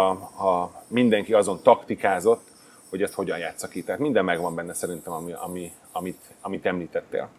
a 0.48 0.84
mindenki 0.88 1.34
azon 1.34 1.60
taktikázott, 1.63 2.51
hogy 2.89 3.01
ezt 3.01 3.13
hogyan 3.13 3.38
játsza 3.38 3.67
ki. 3.67 3.84
Tehát 3.84 4.01
minden 4.01 4.25
megvan 4.25 4.55
benne 4.55 4.74
szerintem, 4.74 5.13
ami, 5.13 5.32
ami, 5.32 5.72
amit, 5.91 6.22
amit 6.41 6.65
említettél. 6.65 7.29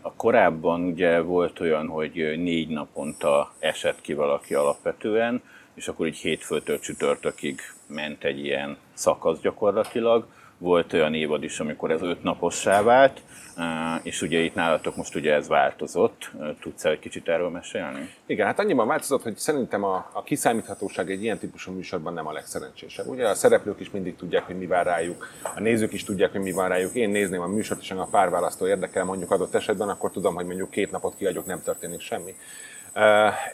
A 0.00 0.12
korábban 0.12 0.84
ugye 0.84 1.20
volt 1.20 1.60
olyan, 1.60 1.86
hogy 1.86 2.12
négy 2.36 2.68
naponta 2.68 3.52
esett 3.58 4.00
ki 4.00 4.14
valaki 4.14 4.54
alapvetően, 4.54 5.42
és 5.74 5.88
akkor 5.88 6.06
így 6.06 6.16
hétfőtől 6.16 6.78
csütörtökig 6.78 7.60
ment 7.86 8.24
egy 8.24 8.44
ilyen 8.44 8.76
szakasz 8.92 9.40
gyakorlatilag. 9.40 10.26
Volt 10.58 10.92
olyan 10.92 11.14
évad 11.14 11.42
is, 11.42 11.60
amikor 11.60 11.90
ez 11.90 12.02
öt 12.02 12.22
napossá 12.22 12.82
vált, 12.82 13.22
és 14.02 14.22
ugye 14.22 14.38
itt 14.38 14.54
nálatok 14.54 14.96
most 14.96 15.14
ugye 15.14 15.34
ez 15.34 15.48
változott. 15.48 16.30
Tudsz 16.60 16.84
egy 16.84 16.98
kicsit 16.98 17.28
erről 17.28 17.48
mesélni? 17.48 18.08
Igen, 18.26 18.46
hát 18.46 18.58
annyiban 18.58 18.86
változott, 18.86 19.22
hogy 19.22 19.36
szerintem 19.36 19.84
a, 19.84 20.10
a 20.12 20.22
kiszámíthatóság 20.22 21.10
egy 21.10 21.22
ilyen 21.22 21.38
típusú 21.38 21.72
műsorban 21.72 22.14
nem 22.14 22.26
a 22.26 22.32
legszerencsésebb. 22.32 23.06
Ugye 23.06 23.28
a 23.28 23.34
szereplők 23.34 23.80
is 23.80 23.90
mindig 23.90 24.16
tudják, 24.16 24.44
hogy 24.44 24.58
mi 24.58 24.66
vár 24.66 24.86
rájuk, 24.86 25.28
a 25.56 25.60
nézők 25.60 25.92
is 25.92 26.04
tudják, 26.04 26.32
hogy 26.32 26.40
mi 26.40 26.52
vár 26.52 26.70
rájuk. 26.70 26.94
Én 26.94 27.10
nézném 27.10 27.40
a 27.40 27.46
műsort, 27.46 27.80
és 27.80 27.90
a 27.90 28.08
párválasztó 28.10 28.66
érdekel 28.66 29.04
mondjuk 29.04 29.30
adott 29.30 29.54
esetben, 29.54 29.88
akkor 29.88 30.10
tudom, 30.10 30.34
hogy 30.34 30.46
mondjuk 30.46 30.70
két 30.70 30.90
napot 30.90 31.16
kiadjuk, 31.16 31.46
nem 31.46 31.62
történik 31.62 32.00
semmi. 32.00 32.34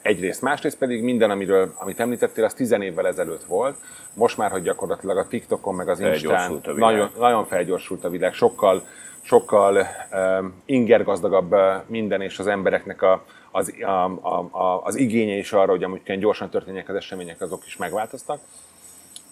Egyrészt, 0.02 0.42
másrészt 0.42 0.78
pedig 0.78 1.02
minden, 1.02 1.30
amiről, 1.30 1.74
amit 1.78 2.00
említettél, 2.00 2.44
az 2.44 2.54
tizen 2.54 2.82
évvel 2.82 3.06
ezelőtt 3.06 3.44
volt. 3.44 3.76
Most 4.14 4.36
már, 4.36 4.50
hogy 4.50 4.62
gyakorlatilag 4.62 5.16
a 5.16 5.26
TikTokon 5.26 5.74
meg 5.74 5.88
az 5.88 6.00
Instán 6.00 6.60
nagyon, 6.76 7.10
nagyon 7.18 7.46
felgyorsult 7.46 8.04
a 8.04 8.10
világ, 8.10 8.32
sokkal 8.32 8.82
sokkal 9.22 9.86
um, 10.12 10.62
ingergazdagabb 10.64 11.54
minden, 11.86 12.20
és 12.20 12.38
az 12.38 12.46
embereknek 12.46 13.02
a, 13.02 13.24
az, 13.50 13.74
a, 13.82 14.04
a, 14.04 14.48
a, 14.50 14.82
az 14.84 14.94
igénye 14.94 15.36
is 15.36 15.52
arra, 15.52 15.70
hogy 15.70 15.84
amúgy 15.84 16.18
gyorsan 16.18 16.50
történjenek 16.50 16.88
az 16.88 16.94
események, 16.94 17.40
azok 17.40 17.66
is 17.66 17.76
megváltoztak. 17.76 18.40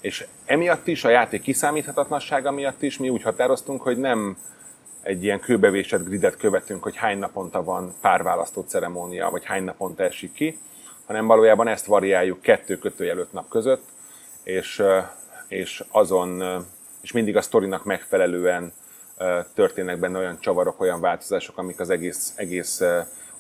És 0.01 0.27
emiatt 0.45 0.87
is, 0.87 1.05
a 1.05 1.09
játék 1.09 1.43
kiszámíthatatlansága 1.43 2.51
miatt 2.51 2.83
is 2.83 2.99
mi 2.99 3.09
úgy 3.09 3.23
határoztunk, 3.23 3.83
hogy 3.83 3.99
nem 3.99 4.37
egy 5.03 5.25
ilyen 5.25 5.41
kőbevésett 5.41 6.05
gridet 6.05 6.37
követünk, 6.37 6.83
hogy 6.83 6.97
hány 6.97 7.19
naponta 7.19 7.65
van 7.65 7.95
párválasztó 8.01 8.65
ceremónia, 8.67 9.31
vagy 9.31 9.45
hány 9.45 9.65
naponta 9.65 10.03
esik 10.03 10.33
ki, 10.33 10.59
hanem 11.07 11.27
valójában 11.27 11.69
ezt 11.69 11.87
variáljuk 11.87 12.41
kettő 12.41 12.79
kötőjel 12.79 13.19
öt 13.19 13.33
nap 13.33 13.49
között, 13.49 13.85
és, 14.43 14.83
és 15.49 15.85
azon, 15.91 16.43
és 17.01 17.13
mindig 17.13 17.37
a 17.37 17.43
sztorinak 17.43 17.85
megfelelően 17.85 18.73
történnek 19.55 19.99
benne 19.99 20.19
olyan 20.19 20.41
csavarok, 20.41 20.81
olyan 20.81 21.01
változások, 21.01 21.59
amik 21.59 21.81
az 21.81 21.91
egész, 21.91 22.33
egész 22.37 22.83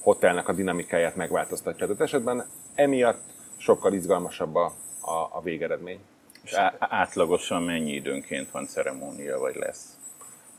hotelnek 0.00 0.48
a 0.48 0.52
dinamikáját 0.52 1.16
megváltoztatja. 1.16 1.86
Tehát 1.86 2.02
esetben 2.02 2.46
emiatt 2.74 3.22
sokkal 3.56 3.92
izgalmasabb 3.92 4.54
a, 4.54 4.72
a, 5.00 5.12
a 5.12 5.40
végeredmény. 5.42 6.00
És 6.42 6.52
átlagosan 6.78 7.62
mennyi 7.62 7.92
időnként 7.92 8.50
van 8.50 8.66
ceremónia, 8.66 9.38
vagy 9.38 9.54
lesz? 9.54 9.97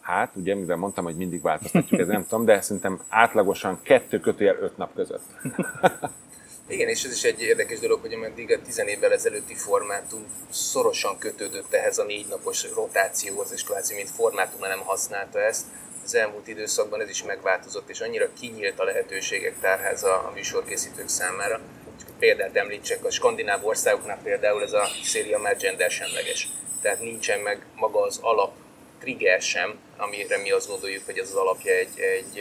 Hát, 0.10 0.32
ugye, 0.36 0.56
mivel 0.56 0.76
mondtam, 0.76 1.04
hogy 1.04 1.16
mindig 1.16 1.42
változtatjuk, 1.42 2.00
ez 2.00 2.08
nem 2.08 2.28
tudom, 2.28 2.46
de 2.46 2.62
szerintem 2.62 3.02
átlagosan 3.10 3.80
kettő 3.84 4.20
kötőjel 4.20 4.58
öt 4.60 4.78
nap 4.78 4.94
között. 4.96 5.24
Igen, 6.68 6.88
és 6.88 7.04
ez 7.04 7.12
is 7.12 7.24
egy 7.24 7.42
érdekes 7.42 7.80
dolog, 7.80 8.02
hogy 8.02 8.14
ameddig 8.14 8.52
a 8.52 8.62
10 8.62 8.84
évvel 8.86 9.12
ezelőtti 9.12 9.56
formátum 9.56 10.26
szorosan 10.50 11.18
kötődött 11.18 11.74
ehhez 11.74 11.98
a 11.98 12.04
négy 12.04 12.26
napos 12.30 12.74
rotációhoz, 12.74 13.52
és 13.52 13.64
kvázi 13.64 13.96
mint 13.96 14.10
formátum 14.10 14.60
nem 14.60 14.80
használta 14.80 15.40
ezt, 15.40 15.66
az 16.04 16.16
elmúlt 16.16 16.48
időszakban 16.48 17.02
ez 17.02 17.10
is 17.10 17.24
megváltozott, 17.24 17.90
és 17.90 18.00
annyira 18.00 18.34
kinyílt 18.40 18.80
a 18.80 18.84
lehetőségek 18.84 19.60
tárháza 19.60 20.14
a 20.14 20.32
műsorkészítők 20.34 21.08
számára. 21.10 21.60
Csak 22.00 22.18
példát 22.20 22.56
említsek, 22.56 23.06
a 23.06 23.12
skandináv 23.12 23.66
országoknál 23.66 24.20
például 24.24 24.64
ez 24.64 24.74
a 24.74 24.84
széria 25.04 25.40
már 25.40 25.58
gender 25.58 25.92
semleges. 25.92 26.50
Tehát 26.82 27.00
nincsen 27.00 27.40
meg 27.40 27.66
maga 27.76 28.02
az 28.02 28.20
alap 28.22 28.52
trigger 29.00 29.42
sem, 29.42 29.80
amire 29.98 30.38
mi 30.38 30.52
azt 30.52 30.68
gondoljuk, 30.68 31.06
hogy 31.06 31.18
ez 31.18 31.30
az 31.30 31.36
alapja 31.36 31.74
egy, 31.74 32.00
egy, 32.00 32.40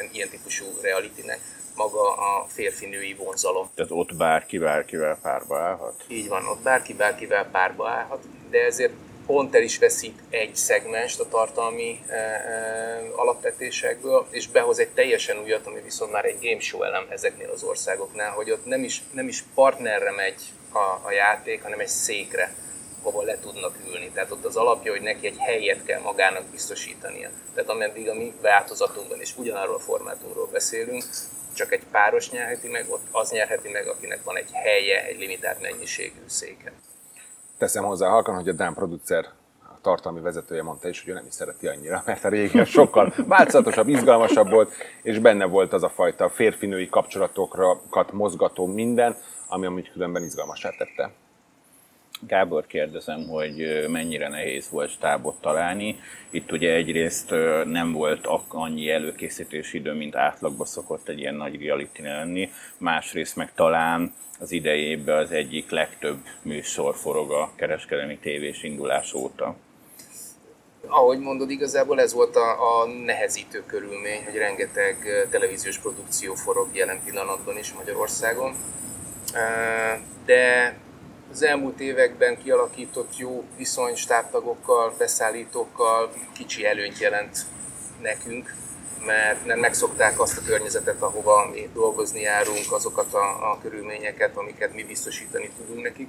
egy 0.00 0.14
ilyen 0.14 0.28
típusú 0.28 0.64
realitynek 0.82 1.38
maga 1.76 2.14
a 2.14 2.46
férfi-női 2.48 3.14
vonzalom. 3.14 3.70
Tehát 3.74 3.90
ott 3.90 4.14
bárki 4.14 4.58
bárkivel 4.58 5.18
párba 5.22 5.58
állhat? 5.58 6.04
Így 6.08 6.28
van, 6.28 6.46
ott 6.46 6.62
bárki 6.62 6.94
bárkivel 6.94 7.48
párba 7.50 7.88
állhat, 7.88 8.24
de 8.50 8.64
ezért 8.64 8.92
pont 9.26 9.54
el 9.54 9.62
is 9.62 9.78
veszít 9.78 10.22
egy 10.30 10.56
szegmest 10.56 11.20
a 11.20 11.28
tartalmi 11.28 12.00
e, 12.08 12.14
e, 12.14 13.00
alapvetésekből, 13.16 14.26
és 14.30 14.48
behoz 14.48 14.78
egy 14.78 14.88
teljesen 14.88 15.38
újat, 15.38 15.66
ami 15.66 15.80
viszont 15.80 16.12
már 16.12 16.24
egy 16.24 16.38
game 16.40 16.60
show 16.60 16.82
elem 16.82 17.06
ezeknél 17.08 17.50
az 17.50 17.62
országoknál, 17.62 18.30
hogy 18.30 18.50
ott 18.50 18.64
nem 18.64 18.82
is, 18.84 19.02
nem 19.12 19.28
is 19.28 19.44
partnerre 19.54 20.10
megy 20.10 20.40
a, 20.72 21.06
a 21.06 21.10
játék, 21.10 21.62
hanem 21.62 21.78
egy 21.78 21.88
székre 21.88 22.54
ahol 23.06 23.24
le 23.24 23.38
tudnak 23.38 23.74
ülni. 23.88 24.10
Tehát 24.14 24.30
ott 24.30 24.44
az 24.44 24.56
alapja, 24.56 24.92
hogy 24.92 25.02
neki 25.02 25.26
egy 25.26 25.38
helyet 25.38 25.84
kell 25.84 26.00
magának 26.00 26.44
biztosítania. 26.44 27.30
Tehát 27.54 27.70
ameddig 27.70 28.08
a 28.08 28.14
mi 28.14 28.32
változatunkban 28.42 29.20
is 29.20 29.36
ugyanarról 29.36 29.74
a 29.74 29.78
formátumról 29.78 30.48
beszélünk, 30.52 31.04
csak 31.54 31.72
egy 31.72 31.84
páros 31.90 32.30
nyerheti 32.30 32.68
meg, 32.68 32.86
ott 32.88 33.06
az 33.10 33.30
nyerheti 33.30 33.68
meg, 33.68 33.86
akinek 33.86 34.24
van 34.24 34.36
egy 34.36 34.50
helye, 34.52 35.04
egy 35.04 35.18
limitált 35.18 35.60
mennyiségű 35.60 36.20
széke. 36.26 36.72
Teszem 37.58 37.84
hozzá 37.84 38.08
halkan, 38.08 38.34
hogy 38.34 38.48
a 38.48 38.52
Dán 38.52 38.74
producer 38.74 39.26
tartalmi 39.82 40.20
vezetője 40.20 40.62
mondta 40.62 40.88
is, 40.88 41.00
hogy 41.00 41.10
ő 41.10 41.14
nem 41.14 41.26
is 41.26 41.34
szereti 41.34 41.66
annyira, 41.66 42.02
mert 42.06 42.24
a 42.24 42.28
régi 42.28 42.64
sokkal 42.64 43.14
változatosabb, 43.26 43.88
izgalmasabb 43.88 44.50
volt, 44.50 44.72
és 45.02 45.18
benne 45.18 45.44
volt 45.44 45.72
az 45.72 45.82
a 45.82 45.88
fajta 45.88 46.28
férfinői 46.28 46.88
kapcsolatokat 46.88 48.12
mozgató 48.12 48.66
minden, 48.66 49.16
ami 49.48 49.66
amúgy 49.66 49.90
különben 49.90 50.22
izgalmasá 50.22 50.70
tette. 50.70 51.10
Gábor 52.20 52.66
kérdezem, 52.66 53.28
hogy 53.28 53.86
mennyire 53.88 54.28
nehéz 54.28 54.70
volt 54.70 54.90
stábot 54.90 55.40
találni. 55.40 56.00
Itt 56.30 56.52
ugye 56.52 56.72
egyrészt 56.72 57.30
nem 57.64 57.92
volt 57.92 58.26
annyi 58.48 58.90
előkészítési 58.90 59.78
idő, 59.78 59.92
mint 59.92 60.16
átlagban 60.16 60.66
szokott 60.66 61.08
egy 61.08 61.18
ilyen 61.18 61.34
nagy 61.34 61.62
reality 61.62 62.02
lenni, 62.02 62.50
másrészt 62.78 63.36
meg 63.36 63.54
talán 63.54 64.14
az 64.40 64.52
idejében 64.52 65.18
az 65.18 65.30
egyik 65.30 65.70
legtöbb 65.70 66.16
műsor 66.42 66.94
forog 66.94 67.30
a 67.30 67.50
kereskedelmi 67.56 68.18
tévés 68.18 68.62
indulás 68.62 69.14
óta. 69.14 69.56
Ahogy 70.86 71.18
mondod, 71.18 71.50
igazából 71.50 72.00
ez 72.00 72.12
volt 72.12 72.36
a, 72.36 72.80
a 72.80 72.86
nehezítő 72.86 73.62
körülmény, 73.66 74.24
hogy 74.24 74.36
rengeteg 74.36 74.96
televíziós 75.30 75.78
produkció 75.78 76.34
forog 76.34 76.68
jelen 76.72 77.00
pillanatban 77.04 77.58
is 77.58 77.72
Magyarországon. 77.72 78.54
De 80.24 80.74
az 81.30 81.42
elmúlt 81.42 81.80
években 81.80 82.42
kialakított 82.42 83.16
jó 83.16 83.44
viszony 83.56 83.94
stábtagokkal, 83.94 84.94
beszállítókkal 84.98 86.12
kicsi 86.34 86.66
előnyt 86.66 86.98
jelent 86.98 87.38
nekünk, 88.00 88.54
mert 89.06 89.44
nem 89.44 89.58
megszokták 89.58 90.20
azt 90.20 90.38
a 90.38 90.42
környezetet, 90.46 91.02
ahova 91.02 91.48
mi 91.52 91.68
dolgozni 91.74 92.20
járunk, 92.20 92.72
azokat 92.72 93.14
a, 93.14 93.50
a 93.52 93.58
körülményeket, 93.62 94.36
amiket 94.36 94.74
mi 94.74 94.84
biztosítani 94.84 95.50
tudunk 95.56 95.82
nekik. 95.82 96.08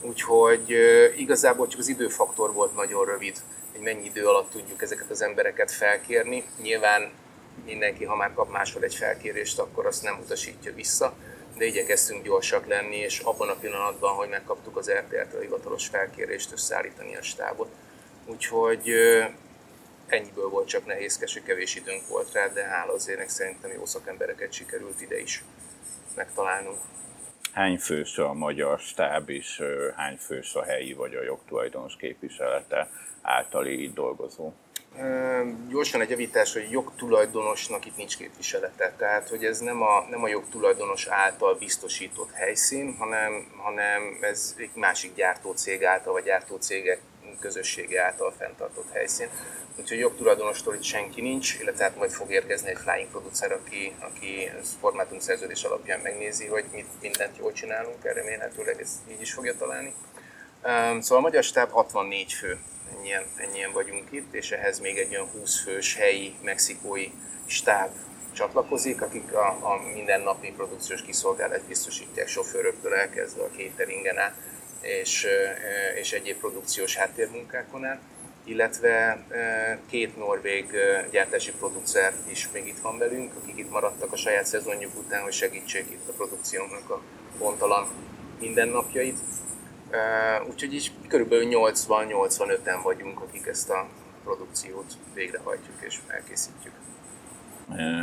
Úgyhogy 0.00 0.76
igazából 1.16 1.66
csak 1.66 1.80
az 1.80 1.88
időfaktor 1.88 2.52
volt 2.52 2.74
nagyon 2.74 3.04
rövid, 3.04 3.36
hogy 3.72 3.80
mennyi 3.80 4.04
idő 4.04 4.26
alatt 4.26 4.50
tudjuk 4.50 4.82
ezeket 4.82 5.10
az 5.10 5.22
embereket 5.22 5.70
felkérni. 5.70 6.44
Nyilván 6.62 7.10
mindenki, 7.64 8.04
ha 8.04 8.16
már 8.16 8.34
kap 8.34 8.50
máshol 8.50 8.82
egy 8.82 8.94
felkérést, 8.94 9.58
akkor 9.58 9.86
azt 9.86 10.02
nem 10.02 10.18
utasítja 10.24 10.74
vissza 10.74 11.14
de 11.56 11.64
igyekeztünk 11.64 12.24
gyorsak 12.24 12.66
lenni, 12.66 12.96
és 12.96 13.18
abban 13.18 13.48
a 13.48 13.54
pillanatban, 13.54 14.14
hogy 14.14 14.28
megkaptuk 14.28 14.76
az 14.76 14.90
RTL-től 14.90 15.40
hivatalos 15.40 15.86
felkérést 15.86 16.52
összeállítani 16.52 17.16
a 17.16 17.22
stábot. 17.22 17.68
Úgyhogy 18.26 18.92
ennyiből 20.06 20.48
volt 20.48 20.68
csak 20.68 20.86
nehézkes, 20.86 21.32
hogy 21.32 21.42
kevés 21.42 21.74
időnk 21.74 22.08
volt 22.08 22.32
rá, 22.32 22.48
de 22.48 22.64
hála 22.64 22.92
az 22.92 23.08
ének 23.08 23.28
szerintem 23.28 23.70
jó 23.72 23.86
szakembereket 23.86 24.52
sikerült 24.52 25.00
ide 25.00 25.20
is 25.20 25.44
megtalálnunk. 26.14 26.78
Hány 27.52 27.78
fős 27.78 28.18
a 28.18 28.32
magyar 28.32 28.78
stáb, 28.78 29.30
és 29.30 29.62
hány 29.96 30.16
fős 30.16 30.54
a 30.54 30.64
helyi 30.64 30.92
vagy 30.92 31.14
a 31.14 31.22
jogtulajdonos 31.22 31.96
képviselete 31.96 32.90
általi 33.22 33.82
itt 33.82 33.94
dolgozó? 33.94 34.52
Gyorsan 35.68 36.00
egy 36.00 36.10
javítás, 36.10 36.52
hogy 36.52 36.70
jogtulajdonosnak 36.70 37.86
itt 37.86 37.96
nincs 37.96 38.16
képviselete. 38.16 38.92
Tehát, 38.96 39.28
hogy 39.28 39.44
ez 39.44 39.58
nem 39.58 39.82
a, 39.82 40.06
nem 40.10 40.22
a 40.22 40.28
jogtulajdonos 40.28 41.06
által 41.06 41.54
biztosított 41.54 42.32
helyszín, 42.32 42.96
hanem, 42.98 43.46
hanem 43.56 44.18
ez 44.20 44.54
egy 44.58 44.70
másik 44.74 45.14
gyártócég 45.14 45.84
által, 45.84 46.12
vagy 46.12 46.24
gyártócégek 46.24 47.00
közössége 47.40 48.02
által 48.02 48.34
fenntartott 48.38 48.92
helyszín. 48.92 49.28
Úgyhogy 49.78 49.98
jogtulajdonostól 49.98 50.74
itt 50.74 50.82
senki 50.82 51.20
nincs, 51.20 51.54
illetve 51.60 51.84
hát 51.84 51.96
majd 51.96 52.10
fog 52.10 52.30
érkezni 52.30 52.68
egy 52.68 52.78
flying 52.78 53.10
producer, 53.10 53.52
aki, 53.52 53.94
aki 53.98 54.50
formátum 54.80 55.18
szerződés 55.18 55.62
alapján 55.64 56.00
megnézi, 56.00 56.46
hogy 56.46 56.64
mit 56.72 56.86
mindent 57.00 57.36
jól 57.38 57.52
csinálunk, 57.52 58.02
remélhetőleg 58.02 58.80
ez 58.80 58.90
így 59.10 59.20
is 59.20 59.32
fogja 59.32 59.56
találni. 59.56 59.94
Szóval 61.00 61.18
a 61.18 61.20
magyar 61.20 61.42
stáb 61.42 61.70
64 61.70 62.32
fő, 62.32 62.58
ennyien, 62.94 63.22
ennyien 63.36 63.72
vagyunk 63.72 64.04
itt, 64.10 64.34
és 64.34 64.50
ehhez 64.50 64.80
még 64.80 64.98
egy 64.98 65.14
olyan 65.14 65.28
20 65.28 65.62
fős 65.62 65.96
helyi 65.96 66.34
mexikói 66.42 67.10
stáb 67.46 67.90
csatlakozik, 68.32 69.02
akik 69.02 69.32
a, 69.32 69.46
a 69.48 69.82
mindennapi 69.94 70.52
produkciós 70.52 71.02
kiszolgálást 71.02 71.64
biztosítják 71.64 72.28
sofőröktől 72.28 72.94
elkezdve 72.94 73.42
a 73.42 73.50
cateringen 73.56 74.18
át, 74.18 74.34
és, 74.80 75.26
és 75.94 76.12
egyéb 76.12 76.36
produkciós 76.36 76.96
háttérmunkákon 76.96 77.84
át, 77.84 78.00
illetve 78.44 79.24
két 79.90 80.16
norvég 80.16 80.66
gyártási 81.10 81.52
producer 81.52 82.12
is 82.28 82.48
még 82.52 82.66
itt 82.66 82.78
van 82.78 82.98
velünk, 82.98 83.32
akik 83.42 83.58
itt 83.58 83.70
maradtak 83.70 84.12
a 84.12 84.16
saját 84.16 84.46
szezonjuk 84.46 84.98
után, 84.98 85.22
hogy 85.22 85.32
segítsék 85.32 85.90
itt 85.90 86.08
a 86.08 86.12
produkciónak 86.12 86.90
a 86.90 87.02
pontalan 87.38 87.88
mindennapjait. 88.40 89.18
Úgyhogy 90.48 90.74
is 90.74 90.92
körülbelül 91.08 91.48
80-85-en 91.50 92.80
vagyunk, 92.82 93.20
akik 93.20 93.46
ezt 93.46 93.70
a 93.70 93.86
produkciót 94.24 94.96
végrehajtjuk 95.14 95.76
és 95.80 95.98
elkészítjük. 96.06 96.72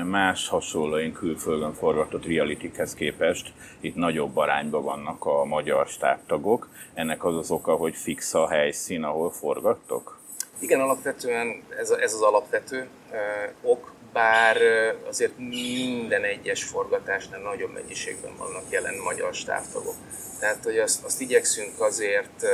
Más 0.05 0.47
hasonlóin 0.47 1.13
külföldön 1.13 1.73
forgatott 1.73 2.25
realitykhez 2.25 2.93
képest 2.93 3.53
itt 3.79 3.95
nagyobb 3.95 4.37
arányban 4.37 4.83
vannak 4.83 5.25
a 5.25 5.45
magyar 5.45 5.87
stábtagok. 5.87 6.69
Ennek 6.93 7.23
az 7.23 7.35
az 7.35 7.51
oka, 7.51 7.75
hogy 7.75 7.95
fix 7.95 8.33
a 8.33 8.49
helyszín, 8.49 9.03
ahol 9.03 9.31
forgattok? 9.31 10.19
Igen, 10.59 10.79
alapvetően 10.79 11.63
ez, 11.79 11.89
a, 11.89 12.01
ez 12.01 12.13
az 12.13 12.21
alapvető 12.21 12.87
uh, 13.11 13.71
ok, 13.71 13.93
bár 14.13 14.57
azért 15.07 15.37
minden 15.37 16.23
egyes 16.23 16.63
forgatásnál 16.63 17.39
nagyobb 17.39 17.73
mennyiségben 17.73 18.37
vannak 18.37 18.63
jelen 18.69 18.95
magyar 19.03 19.33
stábtagok. 19.33 19.95
Tehát, 20.39 20.63
hogy 20.63 20.77
azt, 20.77 21.03
azt 21.03 21.21
igyekszünk 21.21 21.81
azért 21.81 22.45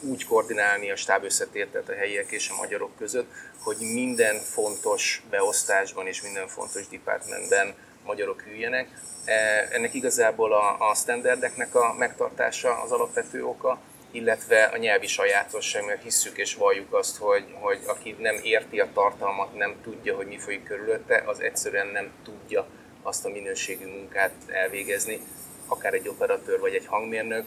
úgy 0.00 0.24
koordinálni 0.24 0.90
a 0.90 0.96
stáb 0.96 1.24
összetértet 1.24 1.88
a 1.88 1.94
helyiek 1.94 2.30
és 2.30 2.48
a 2.48 2.56
magyarok 2.56 2.96
között, 2.98 3.30
hogy 3.62 3.76
minden 3.80 4.36
fontos 4.36 5.22
beosztásban 5.30 6.06
és 6.06 6.22
minden 6.22 6.48
fontos 6.48 6.88
departmentben 6.88 7.74
magyarok 8.04 8.46
üljenek. 8.46 8.88
E, 9.24 9.68
ennek 9.72 9.94
igazából 9.94 10.52
a, 10.52 10.90
a 10.90 10.94
standardeknek 10.94 11.74
a 11.74 11.94
megtartása 11.98 12.82
az 12.82 12.90
alapvető 12.90 13.44
oka, 13.44 13.78
illetve 14.10 14.62
a 14.64 14.76
nyelvi 14.76 15.06
sajátosság, 15.06 15.84
mert 15.84 16.02
hisszük 16.02 16.36
és 16.38 16.54
valljuk 16.54 16.94
azt, 16.94 17.16
hogy, 17.16 17.44
hogy 17.52 17.78
aki 17.86 18.16
nem 18.18 18.36
érti 18.42 18.80
a 18.80 18.88
tartalmat, 18.94 19.56
nem 19.56 19.74
tudja, 19.82 20.16
hogy 20.16 20.26
mi 20.26 20.38
folyik 20.38 20.64
körülötte, 20.64 21.22
az 21.26 21.40
egyszerűen 21.40 21.86
nem 21.86 22.10
tudja 22.24 22.66
azt 23.02 23.24
a 23.24 23.28
minőségű 23.28 23.86
munkát 23.86 24.32
elvégezni, 24.46 25.20
akár 25.66 25.94
egy 25.94 26.08
operatőr 26.08 26.60
vagy 26.60 26.74
egy 26.74 26.86
hangmérnök, 26.86 27.46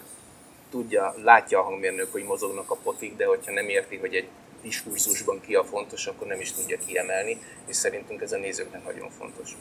tudja, 0.70 1.14
látja 1.24 1.60
a 1.60 1.64
hangmérnök, 1.64 2.12
hogy 2.12 2.24
mozognak 2.24 2.72
a 2.72 2.76
potik, 2.76 3.16
de 3.16 3.26
hogyha 3.26 3.52
nem 3.52 3.70
érti, 3.70 3.98
hogy 3.98 4.16
egy 4.16 4.28
diskurzusban 4.62 5.42
ki 5.42 5.56
a 5.56 5.64
fontos, 5.64 6.08
akkor 6.08 6.28
nem 6.28 6.40
is 6.40 6.52
tudja 6.52 6.78
kiemelni, 6.86 7.38
és 7.66 7.76
szerintünk 7.76 8.22
ez 8.22 8.32
a 8.32 8.38
nézőknek 8.38 8.84
nagyon 8.84 9.10
fontos. 9.10 9.52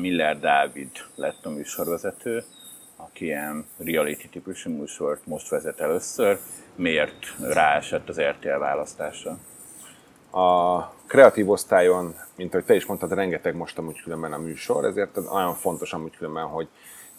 Miller 0.00 0.38
Dávid 0.38 0.90
lett 1.14 1.44
a 1.44 1.50
műsorvezető, 1.50 2.44
aki 3.06 3.24
ilyen 3.24 3.64
reality 3.78 4.28
típusú 4.30 4.70
műsort 4.70 5.26
most 5.26 5.48
vezet 5.48 5.80
először. 5.80 6.38
Miért 6.74 7.16
ráesett 7.40 8.08
az 8.08 8.20
RTL 8.20 8.58
választásra? 8.58 9.38
A 10.30 10.80
kreatív 11.06 11.50
osztályon, 11.50 12.14
mint 12.36 12.54
ahogy 12.54 12.64
te 12.64 12.74
is 12.74 12.86
mondtad, 12.86 13.12
rengeteg 13.12 13.54
most 13.56 13.78
amúgy 13.78 14.02
különben 14.02 14.32
a 14.32 14.38
műsor, 14.38 14.84
ezért 14.84 15.16
olyan 15.16 15.54
fontos 15.54 15.92
amúgy 15.92 16.16
különben, 16.16 16.46
hogy 16.46 16.68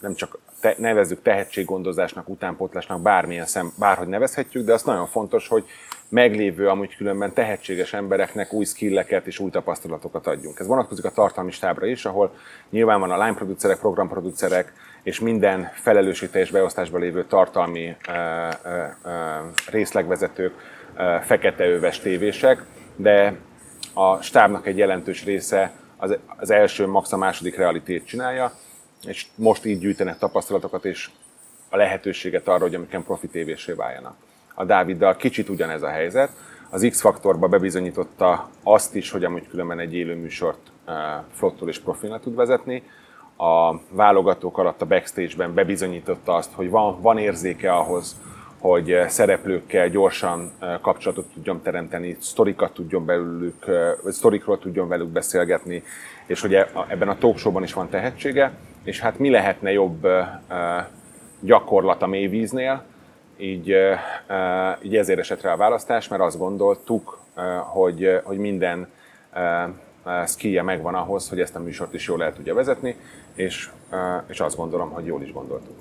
nem 0.04 0.14
csak 0.14 0.38
te, 0.60 0.74
nevezzük 0.78 1.22
tehetséggondozásnak, 1.22 2.28
utánpótlásnak, 2.28 3.02
bármilyen 3.02 3.46
szem, 3.46 3.72
bárhogy 3.78 4.08
nevezhetjük, 4.08 4.64
de 4.64 4.72
az 4.72 4.82
nagyon 4.82 5.06
fontos, 5.06 5.48
hogy 5.48 5.64
meglévő, 6.08 6.68
amúgy 6.68 6.96
különben 6.96 7.32
tehetséges 7.32 7.92
embereknek 7.92 8.52
új 8.52 8.64
skilleket 8.64 9.26
és 9.26 9.38
új 9.38 9.50
tapasztalatokat 9.50 10.26
adjunk. 10.26 10.58
Ez 10.58 10.66
vonatkozik 10.66 11.04
a 11.04 11.10
tartalmi 11.10 11.50
stábra 11.50 11.86
is, 11.86 12.04
ahol 12.04 12.34
nyilván 12.70 13.00
van 13.00 13.10
a 13.10 13.24
line 13.24 13.34
producerek, 13.34 13.78
programproducerek, 13.78 14.72
és 15.02 15.20
minden 15.20 15.70
felelősségteljes 15.74 16.50
beosztásban 16.50 17.00
lévő 17.00 17.24
tartalmi 17.24 17.96
ö, 18.08 18.12
ö, 18.64 18.84
ö, 19.04 19.10
részlegvezetők, 19.70 20.54
ö, 20.96 21.16
feketeöves 21.22 22.00
tévések, 22.00 22.62
de 22.96 23.36
a 23.94 24.22
stábnak 24.22 24.66
egy 24.66 24.78
jelentős 24.78 25.24
része 25.24 25.72
az, 25.96 26.18
az 26.36 26.50
első, 26.50 26.86
max 26.86 27.12
a 27.12 27.16
második 27.16 27.56
realitét 27.56 28.06
csinálja, 28.06 28.52
és 29.06 29.26
most 29.34 29.64
így 29.64 29.78
gyűjtenek 29.78 30.18
tapasztalatokat 30.18 30.84
és 30.84 31.10
a 31.68 31.76
lehetőséget 31.76 32.48
arra, 32.48 32.62
hogy 32.62 32.74
amiken 32.74 33.04
profi 33.04 33.26
tévésé 33.28 33.72
váljanak. 33.72 34.16
A 34.54 34.64
Dáviddal 34.64 35.16
kicsit 35.16 35.48
ugyanez 35.48 35.82
a 35.82 35.88
helyzet. 35.88 36.30
Az 36.70 36.86
X-faktorba 36.90 37.48
bebizonyította 37.48 38.48
azt 38.62 38.94
is, 38.94 39.10
hogy 39.10 39.24
amúgy 39.24 39.48
különben 39.48 39.78
egy 39.78 39.94
élő 39.94 40.14
műsort 40.14 40.70
flottul 41.32 41.68
és 41.68 41.78
profilnak 41.78 42.22
tud 42.22 42.34
vezetni. 42.34 42.82
A 43.36 43.78
válogatók 43.88 44.58
alatt 44.58 44.82
a 44.82 44.86
backstage-ben 44.86 45.54
bebizonyította 45.54 46.34
azt, 46.34 46.52
hogy 46.52 46.70
van, 46.70 47.00
van 47.00 47.18
érzéke 47.18 47.72
ahhoz, 47.72 48.16
hogy 48.58 48.96
szereplőkkel 49.08 49.88
gyorsan 49.88 50.52
kapcsolatot 50.80 51.26
tudjon 51.34 51.62
teremteni, 51.62 52.16
sztorikat 52.20 52.72
tudjon 52.72 53.04
belőlük, 53.04 53.64
sztorikról 54.06 54.58
tudjon 54.58 54.88
velük 54.88 55.08
beszélgetni, 55.08 55.82
és 56.26 56.40
hogy 56.40 56.54
ebben 56.88 57.08
a 57.08 57.18
talkshowban 57.18 57.62
is 57.62 57.72
van 57.72 57.88
tehetsége, 57.88 58.52
és 58.84 59.00
hát 59.00 59.18
mi 59.18 59.30
lehetne 59.30 59.72
jobb 59.72 60.06
gyakorlat 61.40 62.02
a 62.02 62.06
mélyvíznél, 62.06 62.82
így, 63.36 63.76
így 64.82 64.96
ezért 64.96 65.18
esett 65.18 65.40
rá 65.40 65.52
a 65.52 65.56
választás, 65.56 66.08
mert 66.08 66.22
azt 66.22 66.38
gondoltuk, 66.38 67.18
hogy, 67.72 68.20
hogy 68.24 68.38
minden 68.38 68.88
skije 70.26 70.62
megvan 70.62 70.94
ahhoz, 70.94 71.28
hogy 71.28 71.40
ezt 71.40 71.56
a 71.56 71.60
műsort 71.60 71.94
is 71.94 72.06
jól 72.06 72.24
el 72.24 72.32
tudja 72.32 72.54
vezetni, 72.54 72.96
és, 73.34 73.70
és 74.26 74.40
azt 74.40 74.56
gondolom, 74.56 74.90
hogy 74.90 75.06
jól 75.06 75.22
is 75.22 75.32
gondoltuk. 75.32 75.76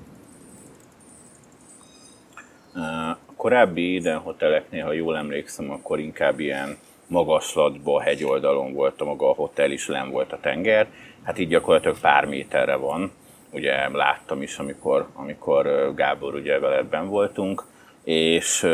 A 2.73 3.34
korábbi 3.36 3.97
Eden 3.97 4.19
hoteleknél, 4.19 4.86
ha 4.86 4.91
jól 4.91 5.17
emlékszem, 5.17 5.71
akkor 5.71 5.99
inkább 5.99 6.39
ilyen 6.39 6.77
magaslatban, 7.07 8.01
hegyoldalon 8.01 8.73
volt 8.73 9.01
a 9.01 9.05
maga 9.05 9.29
a 9.29 9.33
hotel 9.33 9.71
is, 9.71 9.85
nem 9.85 10.09
volt 10.09 10.31
a 10.31 10.39
tenger. 10.39 10.87
Hát 11.23 11.39
így 11.39 11.47
gyakorlatilag 11.47 11.99
pár 11.99 12.25
méterre 12.25 12.75
van. 12.75 13.11
Ugye 13.51 13.89
láttam 13.89 14.41
is, 14.41 14.57
amikor, 14.57 15.07
amikor 15.13 15.93
Gábor 15.95 16.33
ugye 16.33 16.59
veled 16.59 17.07
voltunk, 17.07 17.63
és 18.03 18.67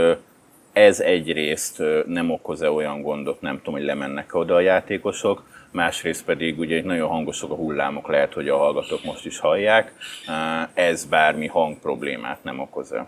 ez 0.73 0.99
egyrészt 0.99 1.83
nem 2.05 2.31
okoz-e 2.31 2.71
olyan 2.71 3.01
gondot, 3.01 3.41
nem 3.41 3.57
tudom, 3.57 3.73
hogy 3.73 3.83
lemennek 3.83 4.35
oda 4.35 4.55
a 4.55 4.59
játékosok, 4.59 5.43
másrészt 5.71 6.25
pedig 6.25 6.59
ugye 6.59 6.83
nagyon 6.83 7.09
hangosok 7.09 7.51
a 7.51 7.55
hullámok, 7.55 8.07
lehet, 8.07 8.33
hogy 8.33 8.49
a 8.49 8.57
hallgatók 8.57 9.03
most 9.03 9.25
is 9.25 9.39
hallják, 9.39 9.93
ez 10.73 11.05
bármi 11.05 11.47
hang 11.47 11.79
problémát 11.79 12.43
nem 12.43 12.59
okoz-e? 12.59 13.07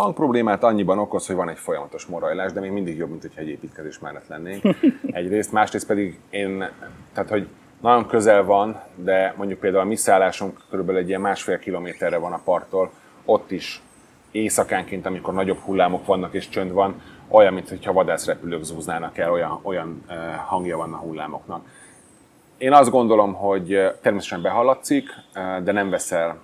Hang 0.00 0.14
problémát 0.14 0.62
annyiban 0.62 0.98
okoz, 0.98 1.26
hogy 1.26 1.36
van 1.36 1.48
egy 1.48 1.58
folyamatos 1.58 2.06
morajlás, 2.06 2.52
de 2.52 2.60
még 2.60 2.70
mindig 2.70 2.96
jobb, 2.96 3.10
mint 3.10 3.22
hogyha 3.22 3.40
egy 3.40 3.48
építkezés 3.48 3.98
mellett 3.98 4.26
lennénk. 4.26 4.62
Egyrészt, 5.06 5.52
másrészt 5.52 5.86
pedig 5.86 6.18
én, 6.30 6.68
tehát 7.12 7.30
hogy 7.30 7.48
nagyon 7.80 8.06
közel 8.06 8.44
van, 8.44 8.80
de 8.94 9.34
mondjuk 9.36 9.58
például 9.58 9.82
a 9.82 9.86
mi 9.86 9.96
szállásunk 9.96 10.60
körülbelül 10.70 11.00
egy 11.00 11.08
ilyen 11.08 11.20
másfél 11.20 11.58
kilométerre 11.58 12.16
van 12.16 12.32
a 12.32 12.40
parttól, 12.44 12.90
ott 13.24 13.50
is 13.50 13.82
éjszakánként, 14.30 15.06
amikor 15.06 15.34
nagyobb 15.34 15.58
hullámok 15.58 16.06
vannak 16.06 16.34
és 16.34 16.48
csönd 16.48 16.72
van, 16.72 17.02
olyan, 17.28 17.52
mintha 17.52 17.92
vadászrepülők 17.92 18.62
zúznának 18.62 19.18
el, 19.18 19.32
olyan, 19.32 19.60
olyan 19.62 20.04
hangja 20.46 20.76
van 20.76 20.92
a 20.92 20.96
hullámoknak. 20.96 21.66
Én 22.58 22.72
azt 22.72 22.90
gondolom, 22.90 23.34
hogy 23.34 23.66
természetesen 24.02 24.42
behallatszik, 24.42 25.08
de 25.62 25.72
nem 25.72 25.90
veszel 25.90 26.38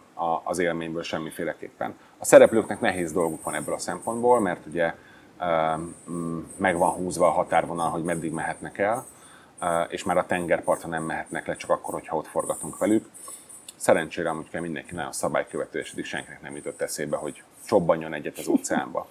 az 0.44 0.58
élményből 0.58 1.02
semmiféleképpen. 1.02 1.94
A 2.18 2.24
szereplőknek 2.24 2.80
nehéz 2.80 3.12
dolguk 3.12 3.42
van 3.42 3.54
ebből 3.54 3.74
a 3.74 3.78
szempontból, 3.78 4.40
mert 4.40 4.66
ugye 4.66 4.94
meg 6.56 6.76
van 6.76 6.90
húzva 6.90 7.26
a 7.26 7.30
határvonal, 7.30 7.90
hogy 7.90 8.02
meddig 8.02 8.32
mehetnek 8.32 8.78
el, 8.78 9.06
és 9.88 10.04
már 10.04 10.16
a 10.16 10.26
tengerparton 10.26 10.90
nem 10.90 11.02
mehetnek 11.02 11.46
le, 11.46 11.56
csak 11.56 11.70
akkor, 11.70 11.94
hogyha 11.94 12.16
ott 12.16 12.26
forgatunk 12.26 12.78
velük. 12.78 13.08
Szerencsére 13.76 14.28
amúgy 14.28 14.50
kell 14.50 14.60
mindenki 14.60 14.94
nagyon 14.94 15.12
szabálykövető, 15.12 15.78
és 15.78 15.92
eddig 15.92 16.04
senkinek 16.04 16.42
nem 16.42 16.56
jutott 16.56 16.80
eszébe, 16.80 17.16
hogy 17.16 17.42
csobbanjon 17.66 18.14
egyet 18.14 18.38
az 18.38 18.48
óceánba. 18.48 19.08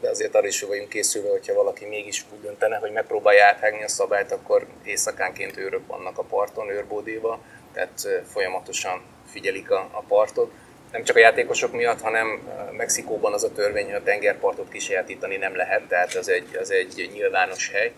De 0.00 0.08
azért 0.08 0.34
arra 0.34 0.46
is 0.46 0.62
vagyunk 0.62 0.88
készülve, 0.88 1.30
hogyha 1.30 1.54
valaki 1.54 1.84
mégis 1.84 2.26
úgy 2.32 2.40
döntene, 2.40 2.76
hogy 2.76 2.92
megpróbálja 2.92 3.44
áthágni 3.44 3.82
a 3.82 3.88
szabályt, 3.88 4.32
akkor 4.32 4.66
éjszakánként 4.84 5.56
őrök 5.56 5.86
vannak 5.86 6.18
a 6.18 6.22
parton, 6.22 6.68
őrbódéba, 6.68 7.38
tehát 7.72 8.08
folyamatosan 8.26 9.02
figyelik 9.26 9.70
a, 9.70 9.88
a 9.92 10.02
partot. 10.08 10.52
Nem 10.92 11.04
csak 11.04 11.16
a 11.16 11.18
játékosok 11.18 11.72
miatt, 11.72 12.00
hanem 12.00 12.40
Mexikóban 12.76 13.32
az 13.32 13.44
a 13.44 13.52
törvény, 13.52 13.84
hogy 13.84 13.94
a 13.94 14.02
tengerpartot 14.02 14.68
kisajátítani 14.68 15.36
nem 15.36 15.56
lehet, 15.56 15.82
tehát 15.88 16.14
az 16.14 16.28
egy, 16.28 16.56
az 16.60 16.70
egy 16.70 17.10
nyilvános 17.12 17.70
hely. 17.70 17.92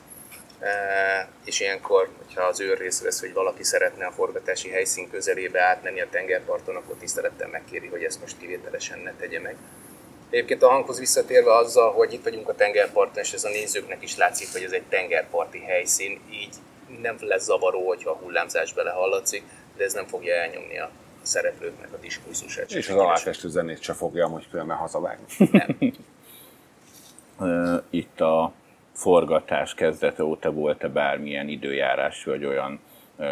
És 1.45 1.61
ilyenkor, 1.61 2.09
hogyha 2.19 2.43
az 2.43 2.61
őr 2.61 2.79
részt 2.79 3.03
vesz, 3.03 3.21
hogy 3.21 3.33
valaki 3.33 3.65
szeretne 3.65 4.07
a 4.07 4.11
forgatási 4.11 4.71
helyszín 4.71 5.11
közelébe 5.11 5.61
átmenni 5.61 6.01
a 6.01 6.09
tengerparton, 6.11 6.77
akkor 6.77 6.95
tisztelettel 6.97 7.49
megkéri, 7.49 7.87
hogy 7.87 8.05
ezt 8.05 8.21
most 8.21 8.39
kivételesen 8.39 8.99
ne 8.99 9.13
tegye 9.15 9.41
meg. 9.41 9.57
Egyébként 10.31 10.63
a 10.63 10.69
hanghoz 10.69 10.99
visszatérve 10.99 11.57
azzal, 11.57 11.93
hogy 11.93 12.13
itt 12.13 12.25
vagyunk 12.25 12.49
a 12.49 12.55
tengerparton, 12.55 13.23
és 13.23 13.33
ez 13.33 13.45
a 13.45 13.49
nézőknek 13.49 14.03
is 14.03 14.17
látszik, 14.17 14.53
hogy 14.53 14.63
ez 14.63 14.73
egy 14.73 14.87
tengerparti 14.89 15.59
helyszín, 15.59 16.21
így 16.31 16.55
nem 17.03 17.17
lesz 17.21 17.45
zavaró, 17.45 17.87
hogyha 17.87 18.11
a 18.11 18.19
hullámzás 18.23 18.73
belehallatszik, 18.73 19.43
de 19.77 19.85
ez 19.85 19.93
nem 19.93 20.07
fogja 20.07 20.35
elnyomni 20.35 20.79
a 20.79 20.91
szereplőknek 21.25 21.93
a 21.93 21.97
diskurzusát. 21.97 22.73
És 22.73 22.89
az 22.89 22.97
alátestű 22.97 23.49
zenét 23.49 23.83
se 23.83 23.93
fogja 23.93 24.27
amúgy 24.27 24.49
különben 24.51 24.77
hazavágni. 24.77 25.25
Nem. 25.51 25.77
Itt 27.91 28.21
a 28.21 28.53
forgatás 28.93 29.75
kezdete 29.75 30.25
óta 30.25 30.53
volt-e 30.53 30.89
bármilyen 30.89 31.49
időjárás, 31.49 32.25
vagy 32.25 32.45
olyan 32.45 32.81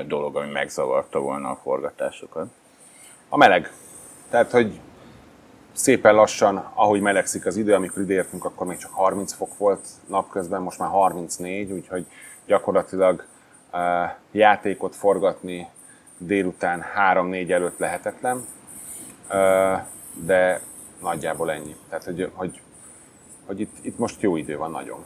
dolog, 0.06 0.36
ami 0.36 0.50
megzavarta 0.50 1.18
volna 1.18 1.50
a 1.50 1.58
forgatásokat? 1.62 2.48
A 3.28 3.36
meleg. 3.36 3.72
Tehát, 4.30 4.50
hogy 4.50 4.80
szépen 5.72 6.14
lassan, 6.14 6.56
ahogy 6.74 7.00
melegszik 7.00 7.46
az 7.46 7.56
idő, 7.56 7.74
amikor 7.74 8.02
ideértünk, 8.02 8.44
akkor 8.44 8.66
még 8.66 8.78
csak 8.78 8.90
30 8.90 9.32
fok 9.32 9.58
volt 9.58 9.86
napközben, 10.06 10.62
most 10.62 10.78
már 10.78 10.88
34, 10.88 11.70
úgyhogy 11.70 12.06
gyakorlatilag 12.46 13.24
játékot 14.30 14.96
forgatni 14.96 15.68
délután 16.26 16.84
3-4 17.14 17.50
előtt 17.50 17.78
lehetetlen, 17.78 18.44
de 20.14 20.60
nagyjából 21.00 21.52
ennyi. 21.52 21.76
Tehát, 21.88 22.04
hogy, 22.04 22.30
hogy, 22.32 22.60
hogy 23.46 23.60
itt, 23.60 23.76
itt 23.82 23.98
most 23.98 24.20
jó 24.20 24.36
idő 24.36 24.56
van 24.56 24.70
nagyon. 24.70 25.04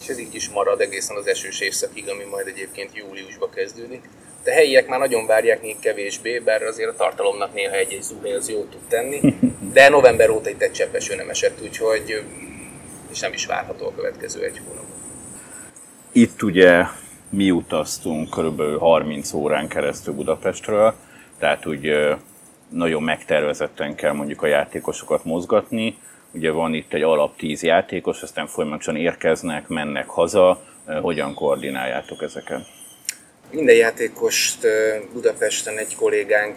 És 0.00 0.08
ez 0.08 0.18
így 0.18 0.34
is 0.34 0.48
marad 0.48 0.80
egészen 0.80 1.16
az 1.16 1.26
esős 1.26 1.60
évszakig, 1.60 2.08
ami 2.08 2.24
majd 2.30 2.46
egyébként 2.46 2.96
júliusba 2.96 3.48
kezdődik. 3.48 4.08
De 4.44 4.52
helyiek 4.52 4.86
már 4.88 4.98
nagyon 4.98 5.26
várják, 5.26 5.62
még 5.62 5.78
kevésbé, 5.78 6.38
bár 6.38 6.62
azért 6.62 6.88
a 6.88 6.94
tartalomnak 6.94 7.54
néha 7.54 7.74
egy-egy 7.74 8.02
zuhé 8.02 8.32
az 8.32 8.48
jót 8.48 8.70
tud 8.70 8.80
tenni. 8.88 9.34
De 9.72 9.88
november 9.88 10.30
óta 10.30 10.50
itt 10.50 10.62
egy 10.62 10.72
cseppeső 10.72 11.14
nem 11.14 11.28
esett, 11.28 11.62
úgyhogy 11.62 12.22
és 13.10 13.20
nem 13.20 13.32
is 13.32 13.46
várható 13.46 13.86
a 13.86 13.94
következő 13.94 14.44
egy 14.44 14.60
hónap. 14.66 14.84
Itt 16.12 16.42
ugye 16.42 16.84
mi 17.30 17.50
utaztunk 17.50 18.30
körülbelül 18.30 18.78
30 18.78 19.32
órán 19.32 19.68
keresztül 19.68 20.14
Budapestről, 20.14 20.94
tehát 21.38 21.66
úgy 21.66 21.90
nagyon 22.68 23.02
megtervezetten 23.02 23.94
kell 23.94 24.12
mondjuk 24.12 24.42
a 24.42 24.46
játékosokat 24.46 25.24
mozgatni. 25.24 25.98
Ugye 26.32 26.50
van 26.50 26.74
itt 26.74 26.92
egy 26.92 27.02
alap 27.02 27.36
10 27.36 27.62
játékos, 27.62 28.22
aztán 28.22 28.46
folyamatosan 28.46 28.96
érkeznek, 28.96 29.68
mennek 29.68 30.08
haza. 30.08 30.62
Hogyan 31.00 31.34
koordináljátok 31.34 32.22
ezeket? 32.22 32.66
Minden 33.50 33.76
játékost 33.76 34.66
Budapesten 35.12 35.78
egy 35.78 35.96
kollégánk 35.96 36.56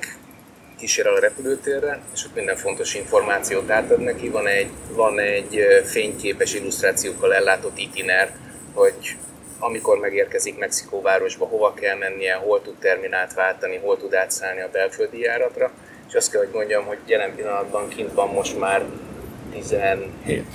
kísér 0.79 1.05
el 1.05 1.13
a 1.13 1.19
repülőtérre, 1.19 2.01
és 2.13 2.25
ott 2.25 2.35
minden 2.35 2.55
fontos 2.55 2.95
információt 2.95 3.69
átad 3.69 3.99
neki. 3.99 4.29
Van 4.29 4.47
egy, 4.47 4.69
van 4.93 5.19
egy 5.19 5.59
fényképes 5.85 6.53
illusztrációkkal 6.53 7.33
ellátott 7.33 7.77
itiner, 7.77 8.35
hogy 8.73 9.17
amikor 9.63 9.97
megérkezik 9.97 10.57
Mexikóvárosba, 10.57 11.45
hova 11.45 11.73
kell 11.73 11.97
mennie, 11.97 12.33
hol 12.33 12.61
tud 12.61 12.75
terminált 12.79 13.33
váltani, 13.33 13.77
hol 13.77 13.97
tud 13.97 14.13
átszállni 14.13 14.61
a 14.61 14.69
belföldi 14.71 15.19
járatra. 15.19 15.71
És 16.07 16.13
azt 16.13 16.31
kell, 16.31 16.41
hogy 16.41 16.53
mondjam, 16.53 16.85
hogy 16.85 16.97
jelen 17.05 17.35
pillanatban 17.35 17.87
kint 17.87 18.13
van 18.13 18.29
most 18.29 18.59
már 18.59 18.85
17 19.51 20.45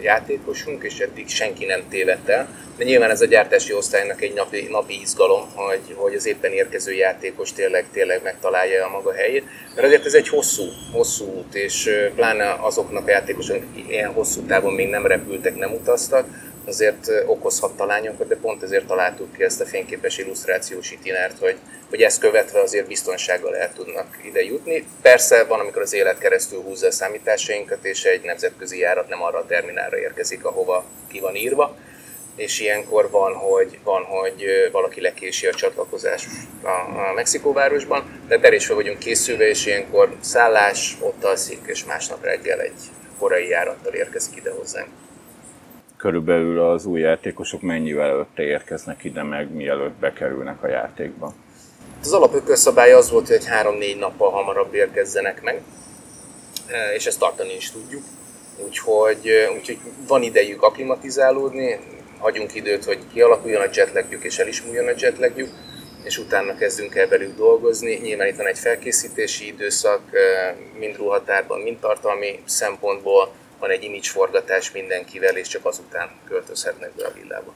játékosunk, 0.00 0.84
és 0.84 0.98
eddig 0.98 1.28
senki 1.28 1.64
nem 1.64 1.88
tévedt 1.88 2.28
el. 2.28 2.48
De 2.76 2.84
nyilván 2.84 3.10
ez 3.10 3.20
a 3.20 3.26
gyártási 3.26 3.72
osztálynak 3.72 4.22
egy 4.22 4.34
napi, 4.34 4.66
napi 4.70 5.00
izgalom, 5.00 5.42
hogy, 5.54 5.94
hogy 5.94 6.14
az 6.14 6.26
éppen 6.26 6.52
érkező 6.52 6.92
játékos 6.92 7.52
tényleg, 7.52 7.84
tényleg 7.92 8.20
megtalálja 8.22 8.86
a 8.86 8.90
maga 8.90 9.12
helyét. 9.12 9.44
Mert 9.74 9.86
azért 9.86 10.04
ez 10.04 10.14
egy 10.14 10.28
hosszú, 10.28 10.62
hosszú 10.92 11.24
út, 11.24 11.54
és 11.54 11.90
pláne 12.14 12.56
azoknak 12.60 13.06
a 13.06 13.10
játékosok, 13.10 13.56
akik 13.56 13.88
ilyen 13.88 14.12
hosszú 14.12 14.40
távon 14.40 14.72
még 14.72 14.88
nem 14.88 15.06
repültek, 15.06 15.56
nem 15.56 15.72
utaztak, 15.72 16.26
azért 16.66 17.10
okozhat 17.26 17.76
talányokat, 17.76 18.28
de 18.28 18.36
pont 18.36 18.62
ezért 18.62 18.86
találtuk 18.86 19.32
ki 19.32 19.42
ezt 19.42 19.60
a 19.60 19.66
fényképes 19.66 20.18
illusztrációs 20.18 20.90
itinert, 20.90 21.38
hogy, 21.38 21.56
hogy 21.90 22.02
ezt 22.02 22.20
követve 22.20 22.60
azért 22.60 22.86
biztonsággal 22.86 23.56
el 23.56 23.72
tudnak 23.72 24.18
ide 24.24 24.42
jutni. 24.42 24.86
Persze 25.02 25.44
van, 25.44 25.60
amikor 25.60 25.82
az 25.82 25.92
élet 25.92 26.18
keresztül 26.18 26.60
húzza 26.62 26.86
a 26.86 26.90
számításainkat, 26.90 27.84
és 27.84 28.04
egy 28.04 28.22
nemzetközi 28.24 28.78
járat 28.78 29.08
nem 29.08 29.22
arra 29.22 29.38
a 29.38 29.46
terminálra 29.46 29.98
érkezik, 29.98 30.44
ahova 30.44 30.84
ki 31.08 31.20
van 31.20 31.34
írva, 31.34 31.76
és 32.36 32.60
ilyenkor 32.60 33.10
van, 33.10 33.34
hogy, 33.34 33.78
van, 33.84 34.02
hogy 34.02 34.44
valaki 34.72 35.00
lekési 35.00 35.46
a 35.46 35.54
csatlakozás 35.54 36.26
a, 36.62 36.68
a 37.08 37.12
Mexikóvárosban, 37.14 38.20
de 38.28 38.58
fel 38.58 38.76
vagyunk 38.76 38.98
készülve, 38.98 39.48
és 39.48 39.66
ilyenkor 39.66 40.16
szállás, 40.20 40.96
ott 41.00 41.24
alszik, 41.24 41.60
és 41.66 41.84
másnap 41.84 42.24
reggel 42.24 42.60
egy 42.60 42.80
korai 43.18 43.48
járattal 43.48 43.92
érkezik 43.92 44.36
ide 44.36 44.50
hozzánk 44.50 44.88
körülbelül 46.04 46.60
az 46.60 46.84
új 46.84 47.00
játékosok 47.00 47.60
mennyivel 47.60 48.08
előtte 48.08 48.42
érkeznek 48.42 49.04
ide, 49.04 49.22
meg 49.22 49.52
mielőtt 49.52 49.94
bekerülnek 49.94 50.62
a 50.62 50.68
játékba? 50.68 51.32
Az 52.00 52.12
alapökölszabály 52.12 52.92
az 52.92 53.10
volt, 53.10 53.26
hogy 53.26 53.36
egy 53.36 53.46
3-4 53.46 53.98
nappal 53.98 54.30
hamarabb 54.30 54.74
érkezzenek 54.74 55.42
meg, 55.42 55.62
e, 56.66 56.94
és 56.94 57.06
ezt 57.06 57.18
tartani 57.18 57.54
is 57.54 57.70
tudjuk. 57.70 58.02
Úgyhogy, 58.64 59.26
e, 59.26 59.50
úgyhogy 59.50 59.78
van 60.06 60.22
idejük 60.22 60.62
aklimatizálódni, 60.62 61.78
hagyunk 62.18 62.54
időt, 62.54 62.84
hogy 62.84 62.98
kialakuljon 63.12 63.62
a 63.62 63.70
jetlagjük 63.72 64.24
és 64.24 64.38
el 64.38 64.48
is 64.48 64.62
múljon 64.62 64.86
a 64.86 64.92
jetlagjük, 64.96 65.50
és 66.02 66.18
utána 66.18 66.56
kezdünk 66.56 66.94
el 66.94 67.08
velük 67.08 67.36
dolgozni. 67.36 67.94
Nyilván 68.02 68.28
itt 68.28 68.36
van 68.36 68.46
egy 68.46 68.58
felkészítési 68.58 69.46
időszak, 69.46 70.00
e, 70.12 70.56
mind 70.78 70.96
ruhatárban, 70.96 71.60
mind 71.60 71.78
tartalmi 71.78 72.40
szempontból, 72.44 73.32
van 73.58 73.70
egy 73.70 73.82
image 73.82 74.08
forgatás 74.08 74.72
mindenkivel, 74.72 75.36
és 75.36 75.48
csak 75.48 75.64
azután 75.64 76.10
költözhetnek 76.28 76.90
be 76.96 77.04
a 77.06 77.12
villába. 77.12 77.52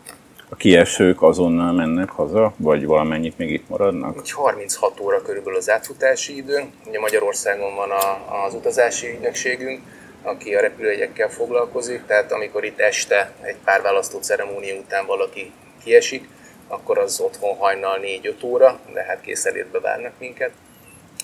A 0.48 0.56
kiesők 0.56 1.22
azonnal 1.22 1.72
mennek 1.72 2.11
haza, 2.11 2.54
vagy 2.56 2.87
valamennyit 2.87 3.38
még 3.38 3.50
itt 3.50 3.68
maradnak? 3.68 4.16
Egy 4.18 4.30
36 4.30 5.00
óra 5.00 5.22
körülbelül 5.22 5.58
az 5.58 5.70
átfutási 5.70 6.37
idő. 6.37 6.64
Ugye 6.87 7.00
Magyarországon 7.00 7.74
van 7.74 7.90
a, 7.90 8.44
az 8.44 8.54
utazási 8.54 9.08
ügynökségünk, 9.08 9.80
aki 10.22 10.54
a 10.54 10.61
repülőjegyekkel 10.61 11.28
foglalkozik, 11.30 12.06
tehát 12.06 12.32
amikor 12.32 12.64
itt 12.64 12.80
este 12.80 13.32
egy 13.40 13.56
pár 13.64 13.82
választó 13.82 14.18
ceremónia 14.18 14.74
után 14.74 15.06
valaki 15.06 15.52
kiesik, 15.84 16.28
akkor 16.68 16.98
az 16.98 17.20
otthon 17.20 17.56
hajnal 17.56 17.98
4-5 18.02 18.44
óra, 18.44 18.80
de 18.92 19.02
hát 19.02 19.20
készelétbe 19.20 19.80
várnak 19.80 20.12
minket 20.18 20.50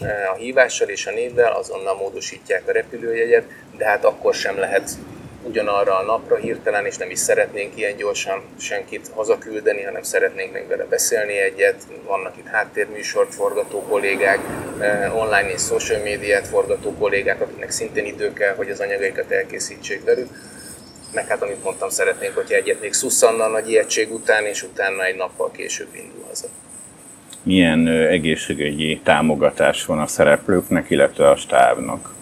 a 0.01 0.35
hívással 0.37 0.89
és 0.89 1.07
a 1.07 1.11
névvel, 1.11 1.53
azonnal 1.53 1.95
módosítják 1.95 2.69
a 2.69 2.73
repülőjegyet, 2.73 3.45
de 3.77 3.87
hát 3.87 4.05
akkor 4.05 4.35
sem 4.35 4.59
lehet 4.59 4.91
ugyanarra 5.43 5.99
a 5.99 6.03
napra 6.03 6.37
hirtelen, 6.37 6.87
és 6.87 6.97
nem 6.97 7.11
is 7.11 7.19
szeretnénk 7.19 7.77
ilyen 7.77 7.97
gyorsan 7.97 8.43
senkit 8.59 9.09
hazaküldeni, 9.15 9.83
hanem 9.83 10.03
szeretnénk 10.03 10.53
még 10.53 10.69
vele 10.69 10.85
beszélni 10.85 11.39
egyet. 11.39 11.83
Vannak 12.07 12.37
itt 12.37 12.47
háttérműsort 12.47 13.35
forgató 13.35 13.83
kollégák, 13.83 14.39
online 15.15 15.53
és 15.53 15.63
social 15.63 16.03
médiát 16.03 16.47
forgató 16.47 16.95
kollégák, 16.95 17.41
akiknek 17.41 17.71
szintén 17.71 18.05
idő 18.05 18.33
kell, 18.33 18.55
hogy 18.55 18.71
az 18.71 18.81
anyagaikat 18.81 19.31
elkészítsék 19.31 20.05
velük. 20.05 20.29
Meg 21.13 21.27
hát, 21.27 21.43
amit 21.43 21.65
mondtam, 21.65 21.89
szeretnénk, 21.89 22.35
hogy 22.35 22.53
egyet 22.53 22.81
még 22.81 22.93
szusszanna 22.93 23.45
a 23.45 23.49
nagy 23.49 23.71
ijegység 23.71 24.13
után, 24.13 24.45
és 24.45 24.63
utána 24.63 25.05
egy 25.05 25.17
nappal 25.17 25.51
később 25.51 25.95
indul 25.95 26.25
haza 26.29 26.47
milyen 27.45 27.89
egészségügyi 27.89 29.01
támogatás 29.05 29.85
van 29.85 29.99
a 29.99 30.07
szereplőknek, 30.07 30.91
illetve 30.91 31.31
a 31.31 31.37
stábnak? 31.37 32.15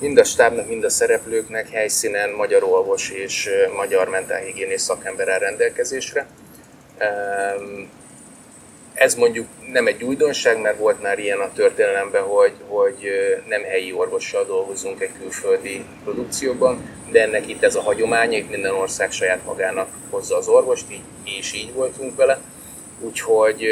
Mind 0.00 0.18
a 0.18 0.24
stábnak, 0.24 0.68
mind 0.68 0.84
a 0.84 0.90
szereplőknek 0.90 1.68
helyszínen 1.70 2.30
magyar 2.30 2.62
orvos 2.62 3.10
és 3.10 3.50
magyar 3.76 4.08
mentálhigiénész 4.08 4.82
szakember 4.82 5.28
áll 5.28 5.38
rendelkezésre. 5.38 6.26
ez 8.94 9.14
mondjuk 9.14 9.46
nem 9.72 9.86
egy 9.86 10.02
újdonság, 10.02 10.60
mert 10.60 10.78
volt 10.78 11.02
már 11.02 11.18
ilyen 11.18 11.38
a 11.38 11.52
történelemben, 11.52 12.22
hogy, 12.22 12.52
hogy 12.66 12.96
nem 13.48 13.62
helyi 13.62 13.92
orvossal 13.92 14.44
dolgozunk 14.44 15.00
egy 15.00 15.10
külföldi 15.20 15.84
produkcióban, 16.04 16.80
de 17.10 17.22
ennek 17.22 17.48
itt 17.48 17.62
ez 17.62 17.74
a 17.74 17.82
hagyomány, 17.82 18.32
itt 18.32 18.50
minden 18.50 18.74
ország 18.74 19.10
saját 19.10 19.44
magának 19.44 19.88
hozza 20.10 20.36
az 20.36 20.48
orvost, 20.48 20.90
így, 20.90 21.02
és 21.38 21.52
így 21.52 21.72
voltunk 21.72 22.16
vele. 22.16 22.40
Úgyhogy 23.00 23.66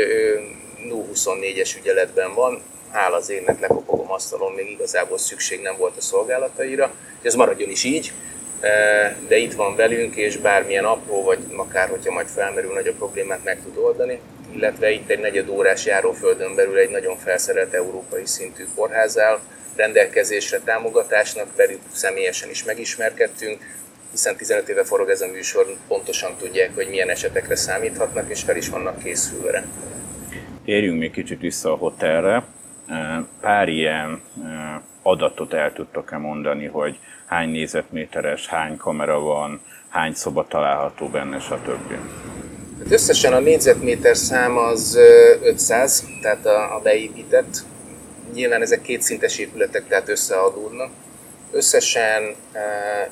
0-24-es 0.92 1.76
ügyeletben 1.78 2.34
van, 2.34 2.62
hála 2.90 3.16
az 3.16 3.30
énnek 3.30 3.60
lekopogom 3.60 4.10
asztalon, 4.10 4.52
még 4.52 4.70
igazából 4.70 5.18
szükség 5.18 5.60
nem 5.60 5.76
volt 5.76 5.96
a 5.96 6.00
szolgálataira, 6.00 6.94
ez 7.22 7.34
maradjon 7.34 7.70
is 7.70 7.84
így, 7.84 8.12
de 9.28 9.36
itt 9.36 9.54
van 9.54 9.76
velünk, 9.76 10.16
és 10.16 10.36
bármilyen 10.36 10.84
apró, 10.84 11.22
vagy 11.22 11.38
akár 11.56 11.88
hogyha 11.88 12.12
majd 12.12 12.26
felmerül 12.26 12.72
nagyobb 12.72 12.96
problémát 12.96 13.44
meg 13.44 13.62
tud 13.62 13.76
oldani, 13.76 14.20
illetve 14.54 14.90
itt 14.90 15.10
egy 15.10 15.18
negyed 15.18 15.48
órás 15.48 15.84
járóföldön 15.84 16.54
belül 16.54 16.78
egy 16.78 16.90
nagyon 16.90 17.16
felszerelt 17.16 17.74
európai 17.74 18.26
szintű 18.26 18.66
kórház 18.74 19.18
áll, 19.18 19.40
rendelkezésre 19.76 20.60
támogatásnak, 20.64 21.56
velük 21.56 21.80
személyesen 21.92 22.50
is 22.50 22.64
megismerkedtünk, 22.64 23.62
hiszen 24.10 24.36
15 24.36 24.68
éve 24.68 24.84
forog 24.84 25.08
ez 25.08 25.20
a 25.20 25.26
műsor, 25.26 25.76
pontosan 25.88 26.36
tudják, 26.36 26.70
hogy 26.74 26.88
milyen 26.88 27.10
esetekre 27.10 27.56
számíthatnak, 27.56 28.30
és 28.30 28.42
fel 28.42 28.56
is 28.56 28.68
vannak 28.68 29.02
készülve. 29.02 29.64
Térjünk 30.66 30.98
még 30.98 31.10
kicsit 31.10 31.40
vissza 31.40 31.72
a 31.72 31.76
hotelre. 31.76 32.44
Pár 33.40 33.68
ilyen 33.68 34.22
adatot 35.02 35.52
el 35.52 35.72
tudtok-e 35.72 36.16
mondani, 36.16 36.66
hogy 36.66 36.98
hány 37.26 37.48
nézetméteres, 37.48 38.46
hány 38.46 38.76
kamera 38.76 39.18
van, 39.18 39.60
hány 39.88 40.14
szoba 40.14 40.46
található 40.48 41.08
benne, 41.08 41.40
stb. 41.40 41.92
Hát 42.78 42.90
összesen 42.90 43.32
a 43.32 43.38
négyzetméter 43.38 44.16
szám 44.16 44.56
az 44.56 44.98
500, 45.42 46.04
tehát 46.22 46.46
a, 46.46 46.76
a 46.76 46.80
beépített. 46.80 47.56
Nyilván 48.34 48.62
ezek 48.62 48.82
kétszintes 48.82 49.38
épületek, 49.38 49.88
tehát 49.88 50.08
összeadódnak. 50.08 50.90
Összesen 51.50 52.34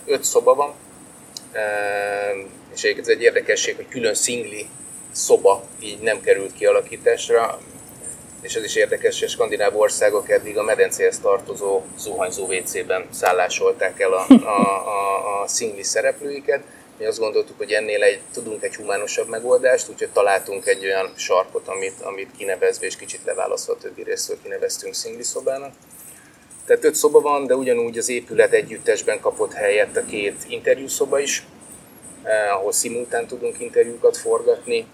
5 0.06 0.24
szoba 0.24 0.54
van, 0.54 0.72
és 2.74 2.82
egyébként 2.82 3.08
ez 3.08 3.14
egy 3.14 3.22
érdekesség, 3.22 3.76
hogy 3.76 3.88
külön 3.88 4.14
szingli 4.14 4.66
szoba 5.14 5.64
így 5.80 5.98
nem 5.98 6.20
került 6.20 6.52
kialakításra, 6.52 7.60
és 8.40 8.54
ez 8.54 8.64
is 8.64 8.74
érdekes, 8.74 9.18
hogy 9.18 9.28
a 9.28 9.30
skandináv 9.30 9.76
országok 9.76 10.30
eddig 10.30 10.58
a 10.58 10.62
medencéhez 10.62 11.18
tartozó 11.18 11.82
zuhanyzó 11.98 12.46
WC-ben 12.46 13.06
szállásolták 13.10 14.00
el 14.00 14.12
a, 14.12 14.26
a, 14.44 14.88
a, 14.88 15.42
a 15.42 15.46
szingli 15.46 15.82
szereplőiket. 15.82 16.62
Mi 16.98 17.04
azt 17.04 17.18
gondoltuk, 17.18 17.56
hogy 17.56 17.72
ennél 17.72 18.02
egy, 18.02 18.20
tudunk 18.32 18.62
egy 18.62 18.76
humánosabb 18.76 19.28
megoldást, 19.28 19.88
úgyhogy 19.88 20.08
találtunk 20.08 20.66
egy 20.66 20.84
olyan 20.84 21.12
sarkot, 21.16 21.68
amit, 21.68 22.00
amit 22.02 22.30
kinevezve 22.36 22.86
és 22.86 22.96
kicsit 22.96 23.24
leválasztva 23.24 23.72
a 23.72 23.76
többi 23.76 24.02
részről 24.02 24.38
kineveztünk 24.42 24.94
szingli 24.94 25.22
szobának. 25.22 25.72
Tehát 26.66 26.84
öt 26.84 26.94
szoba 26.94 27.20
van, 27.20 27.46
de 27.46 27.54
ugyanúgy 27.54 27.98
az 27.98 28.08
épület 28.08 28.52
együttesben 28.52 29.20
kapott 29.20 29.52
helyet 29.52 29.96
a 29.96 30.04
két 30.04 30.44
interjúszoba 30.48 31.18
is, 31.18 31.46
eh, 32.22 32.54
ahol 32.54 32.72
szimultán 32.72 33.26
tudunk 33.26 33.60
interjúkat 33.60 34.16
forgatni 34.16 34.86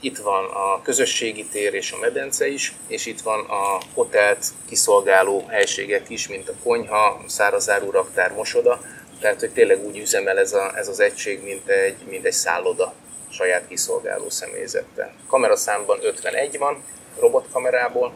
itt 0.00 0.18
van 0.18 0.44
a 0.44 0.82
közösségi 0.82 1.44
tér 1.44 1.74
és 1.74 1.92
a 1.92 1.98
medence 1.98 2.48
is, 2.48 2.74
és 2.86 3.06
itt 3.06 3.20
van 3.20 3.44
a 3.44 3.78
hotelt 3.94 4.44
kiszolgáló 4.68 5.44
helységek 5.48 6.10
is, 6.10 6.28
mint 6.28 6.48
a 6.48 6.52
konyha, 6.62 7.20
szárazáru 7.26 7.90
raktár, 7.90 8.32
mosoda. 8.32 8.80
Tehát, 9.20 9.40
hogy 9.40 9.50
tényleg 9.50 9.84
úgy 9.86 9.98
üzemel 9.98 10.38
ez, 10.38 10.52
a, 10.52 10.76
ez 10.76 10.88
az 10.88 11.00
egység, 11.00 11.42
mint 11.42 11.68
egy, 11.68 11.96
mint 12.08 12.24
egy 12.24 12.32
szálloda 12.32 12.92
saját 13.30 13.66
kiszolgáló 13.68 14.30
személyzettel. 14.30 15.12
Kameraszámban 15.26 15.98
51 16.02 16.58
van, 16.58 16.82
robotkamerából. 17.20 18.12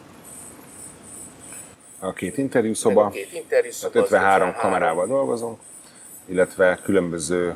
A 1.99 2.13
két 2.13 2.37
interjúszoba, 2.37 3.05
a 3.05 3.09
két 3.09 3.33
interjúszoba 3.33 3.99
53 3.99 4.47
53 4.47 4.71
kamerával 4.71 5.07
dolgozunk, 5.07 5.59
illetve 6.25 6.79
különböző 6.83 7.55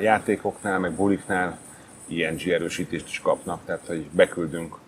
játékoknál, 0.00 0.78
meg 0.78 0.92
buliknál 0.92 1.58
ING 2.08 2.48
erősítést 2.48 3.08
is 3.08 3.20
kapnak, 3.20 3.64
tehát 3.64 3.86
hogy 3.86 4.04
beküldünk 4.10 4.78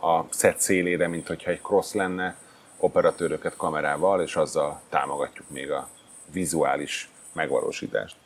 a 0.00 0.34
set 0.34 0.60
szélére, 0.60 1.08
mint 1.08 1.26
hogyha 1.26 1.50
egy 1.50 1.60
cross 1.60 1.92
lenne, 1.92 2.36
operatőröket 2.76 3.56
kamerával, 3.56 4.22
és 4.22 4.36
azzal 4.36 4.80
támogatjuk 4.88 5.50
még 5.50 5.70
a 5.70 5.88
vizuális 6.32 7.08
megvalósítást. 7.32 8.16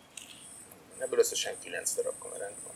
Ebből 0.99 1.19
összesen 1.19 1.53
9 1.63 1.95
darab 1.95 2.15
kameránk 2.19 2.55
van. 2.65 2.73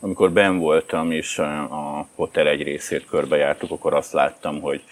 Amikor 0.00 0.32
ben 0.32 0.58
voltam, 0.58 1.10
és 1.10 1.38
a 1.38 2.08
hotel 2.14 2.46
egy 2.46 2.62
részét 2.62 3.06
körbejártuk, 3.06 3.70
akkor 3.70 3.94
azt 3.94 4.12
láttam, 4.12 4.60
hogy 4.60 4.82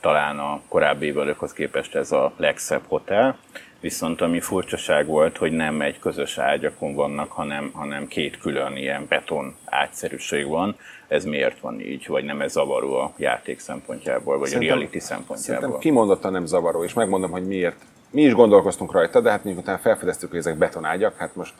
talán 0.00 0.38
a 0.38 0.60
korábbi 0.68 1.06
évekhoz 1.06 1.52
képest 1.52 1.94
ez 1.94 2.12
a 2.12 2.32
legszebb 2.36 2.82
hotel, 2.86 3.38
Viszont 3.82 4.20
ami 4.20 4.40
furcsaság 4.40 5.06
volt, 5.06 5.36
hogy 5.36 5.52
nem 5.52 5.80
egy 5.80 5.98
közös 5.98 6.38
ágyakon 6.38 6.94
vannak, 6.94 7.32
hanem, 7.32 7.70
hanem 7.74 8.06
két 8.06 8.38
külön 8.38 8.76
ilyen 8.76 9.06
beton 9.08 9.54
ágyszerűség 9.64 10.46
van. 10.46 10.76
Ez 11.08 11.24
miért 11.24 11.60
van 11.60 11.80
így, 11.80 12.06
vagy 12.06 12.24
nem 12.24 12.40
ez 12.40 12.52
zavaró 12.52 12.94
a 12.94 13.12
játék 13.16 13.58
szempontjából, 13.58 14.38
vagy 14.38 14.48
szerintem, 14.48 14.76
a 14.76 14.78
reality 14.78 14.98
szempontjából? 14.98 15.60
Szerintem 15.60 15.80
kimondottan 15.80 16.32
nem 16.32 16.46
zavaró, 16.46 16.84
és 16.84 16.92
megmondom, 16.92 17.30
hogy 17.30 17.46
miért. 17.46 17.76
Mi 18.10 18.22
is 18.22 18.34
gondolkoztunk 18.34 18.92
rajta, 18.92 19.20
de 19.20 19.30
hát 19.30 19.44
miután 19.44 19.78
felfedeztük, 19.78 20.30
hogy 20.30 20.38
ezek 20.38 20.56
betonágyak, 20.56 21.16
hát 21.16 21.36
most 21.36 21.54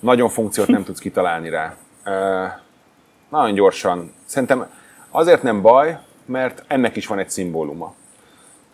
nagyon 0.00 0.28
funkciót 0.28 0.68
nem 0.68 0.84
tudsz 0.84 1.00
kitalálni 1.00 1.48
rá. 1.48 1.76
nagyon 3.28 3.54
gyorsan. 3.54 4.12
Szerintem 4.24 4.70
azért 5.10 5.42
nem 5.42 5.62
baj, 5.62 5.98
mert 6.24 6.64
ennek 6.66 6.96
is 6.96 7.06
van 7.06 7.18
egy 7.18 7.30
szimbóluma. 7.30 7.94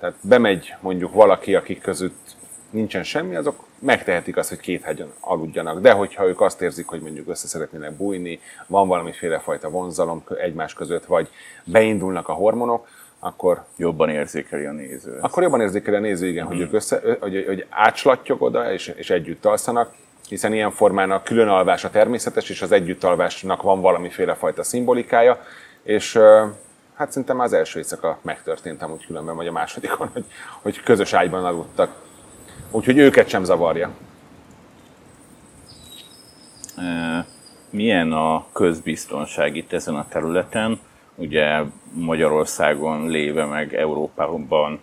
Tehát 0.00 0.16
bemegy 0.22 0.74
mondjuk 0.80 1.12
valaki, 1.12 1.54
akik 1.54 1.80
között 1.80 2.38
nincsen 2.70 3.02
semmi, 3.02 3.34
azok 3.34 3.64
megtehetik 3.78 4.36
azt, 4.36 4.48
hogy 4.48 4.60
két 4.60 4.82
hegyen 4.82 5.12
aludjanak. 5.20 5.80
De 5.80 5.92
hogyha 5.92 6.26
ők 6.26 6.40
azt 6.40 6.62
érzik, 6.62 6.86
hogy 6.86 7.00
mondjuk 7.00 7.28
össze 7.28 7.46
szeretnének 7.46 7.92
bújni, 7.92 8.40
van 8.66 8.88
valamiféle 8.88 9.38
fajta 9.38 9.70
vonzalom 9.70 10.22
egymás 10.38 10.74
között, 10.74 11.04
vagy 11.04 11.28
beindulnak 11.64 12.28
a 12.28 12.32
hormonok, 12.32 12.88
akkor 13.18 13.64
jobban 13.76 14.08
érzékeli 14.08 14.64
a 14.64 14.72
néző. 14.72 15.18
Akkor 15.20 15.42
jobban 15.42 15.60
érzékeli 15.60 15.96
a 15.96 16.00
néző, 16.00 16.26
igen, 16.26 16.46
hmm. 16.46 16.56
hogy 16.56 16.64
ők 16.64 16.72
össze, 16.72 17.00
hogy, 17.20 17.44
hogy 17.46 17.66
átslattyog 17.68 18.42
oda, 18.42 18.72
és, 18.72 18.88
és 18.88 19.10
együtt 19.10 19.44
alszanak, 19.44 19.94
hiszen 20.28 20.52
ilyen 20.52 20.70
formán 20.70 21.10
a 21.10 21.22
külön 21.22 21.48
alvás 21.48 21.84
a 21.84 21.90
természetes, 21.90 22.48
és 22.50 22.62
az 22.62 22.72
együttalvásnak 22.72 23.62
van 23.62 23.80
valamiféle 23.80 24.34
fajta 24.34 24.62
szimbolikája, 24.62 25.44
és 25.82 26.18
hát 26.94 27.08
szerintem 27.08 27.40
az 27.40 27.52
első 27.52 27.78
éjszaka 27.78 28.18
megtörtént 28.22 28.82
amúgy 28.82 29.06
különben, 29.06 29.36
vagy 29.36 29.46
a 29.46 29.52
másodikon, 29.52 30.10
hogy, 30.12 30.24
hogy 30.62 30.82
közös 30.82 31.12
ágyban 31.12 31.44
aludtak 31.44 31.90
Úgyhogy 32.70 32.98
őket 32.98 33.28
sem 33.28 33.44
zavarja. 33.44 33.90
Milyen 37.70 38.12
a 38.12 38.46
közbiztonság 38.52 39.56
itt 39.56 39.72
ezen 39.72 39.94
a 39.94 40.08
területen? 40.08 40.78
Ugye 41.14 41.62
Magyarországon 41.92 43.08
léve 43.08 43.44
meg 43.44 43.74
Európában 43.74 44.80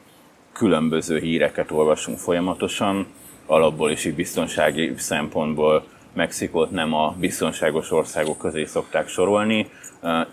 különböző 0.52 1.20
híreket 1.20 1.72
olvasunk 1.72 2.18
folyamatosan, 2.18 3.08
alapból 3.46 3.92
is 3.92 4.06
biztonsági 4.06 4.94
szempontból 4.98 5.84
Mexikót 6.14 6.72
nem 6.72 6.94
a 6.94 7.16
biztonságos 7.20 7.92
országok 7.92 8.38
közé 8.38 8.66
szokták 8.66 9.08
sorolni. 9.08 9.70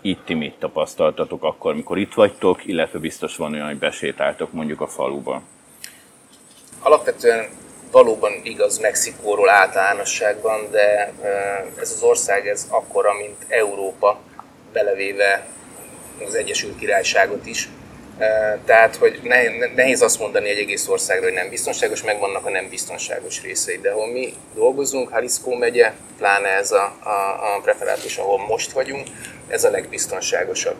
Itt 0.01 0.25
ti 0.25 0.33
mit 0.33 0.53
tapasztaltatok 0.59 1.43
akkor, 1.43 1.71
amikor 1.71 1.97
itt 1.97 2.13
vagytok, 2.13 2.65
illetve 2.65 2.99
biztos 2.99 3.35
van 3.35 3.53
olyan, 3.53 3.67
hogy 3.67 3.77
besétáltok 3.77 4.51
mondjuk 4.51 4.81
a 4.81 4.87
faluba? 4.87 5.41
Alapvetően 6.85 7.47
valóban 7.91 8.39
igaz 8.43 8.77
Mexikóról 8.77 9.49
általánosságban, 9.49 10.67
de 10.71 11.13
ez 11.79 11.91
az 11.91 12.03
ország 12.03 12.47
ez 12.47 12.65
akkora, 12.69 13.13
mint 13.13 13.45
Európa, 13.47 14.19
belevéve 14.73 15.47
az 16.25 16.35
Egyesült 16.35 16.77
Királyságot 16.77 17.45
is. 17.45 17.69
Tehát, 18.65 18.95
hogy 18.95 19.19
nehéz 19.75 20.01
azt 20.01 20.19
mondani 20.19 20.49
egy 20.49 20.57
egész 20.57 20.87
országra, 20.87 21.23
hogy 21.23 21.33
nem 21.33 21.49
biztonságos, 21.49 22.03
meg 22.03 22.19
vannak 22.19 22.45
a 22.45 22.49
nem 22.49 22.69
biztonságos 22.69 23.41
részei. 23.41 23.77
De 23.77 23.91
ahol 23.91 24.11
mi 24.11 24.33
dolgozunk, 24.55 25.09
Jalisco 25.11 25.55
megye, 25.55 25.93
pláne 26.17 26.47
ez 26.47 26.71
a, 26.71 26.95
a, 27.03 27.55
a 27.55 27.59
preferátus, 27.63 28.17
ahol 28.17 28.45
most 28.47 28.71
vagyunk, 28.71 29.07
ez 29.47 29.63
a 29.63 29.69
legbiztonságosabb 29.69 30.77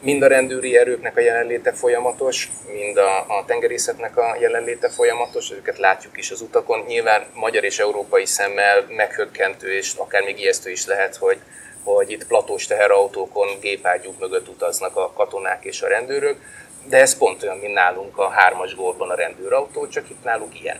mind 0.00 0.22
a 0.22 0.26
rendőri 0.26 0.76
erőknek 0.76 1.16
a 1.16 1.20
jelenléte 1.20 1.72
folyamatos, 1.72 2.50
mind 2.72 2.96
a, 2.96 3.18
a 3.18 3.44
tengerészetnek 3.46 4.16
a 4.16 4.36
jelenléte 4.40 4.88
folyamatos, 4.88 5.52
őket 5.52 5.78
látjuk 5.78 6.18
is 6.18 6.30
az 6.30 6.40
utakon. 6.40 6.84
Nyilván 6.86 7.24
magyar 7.34 7.64
és 7.64 7.78
európai 7.78 8.26
szemmel 8.26 8.84
meghökkentő 8.88 9.72
és 9.72 9.92
akár 9.96 10.22
még 10.22 10.38
ijesztő 10.40 10.70
is 10.70 10.86
lehet, 10.86 11.16
hogy, 11.16 11.38
hogy 11.84 12.10
itt 12.10 12.26
platós 12.26 12.66
teherautókon 12.66 13.48
gépágyúk 13.60 14.20
mögött 14.20 14.48
utaznak 14.48 14.96
a 14.96 15.12
katonák 15.12 15.64
és 15.64 15.82
a 15.82 15.88
rendőrök, 15.88 16.36
de 16.84 16.96
ez 17.00 17.16
pont 17.16 17.42
olyan, 17.42 17.58
mint 17.58 17.74
nálunk 17.74 18.18
a 18.18 18.28
hármas 18.28 18.74
gólban 18.74 19.10
a 19.10 19.14
rendőrautó, 19.14 19.88
csak 19.88 20.10
itt 20.10 20.24
náluk 20.24 20.60
ilyen. 20.60 20.78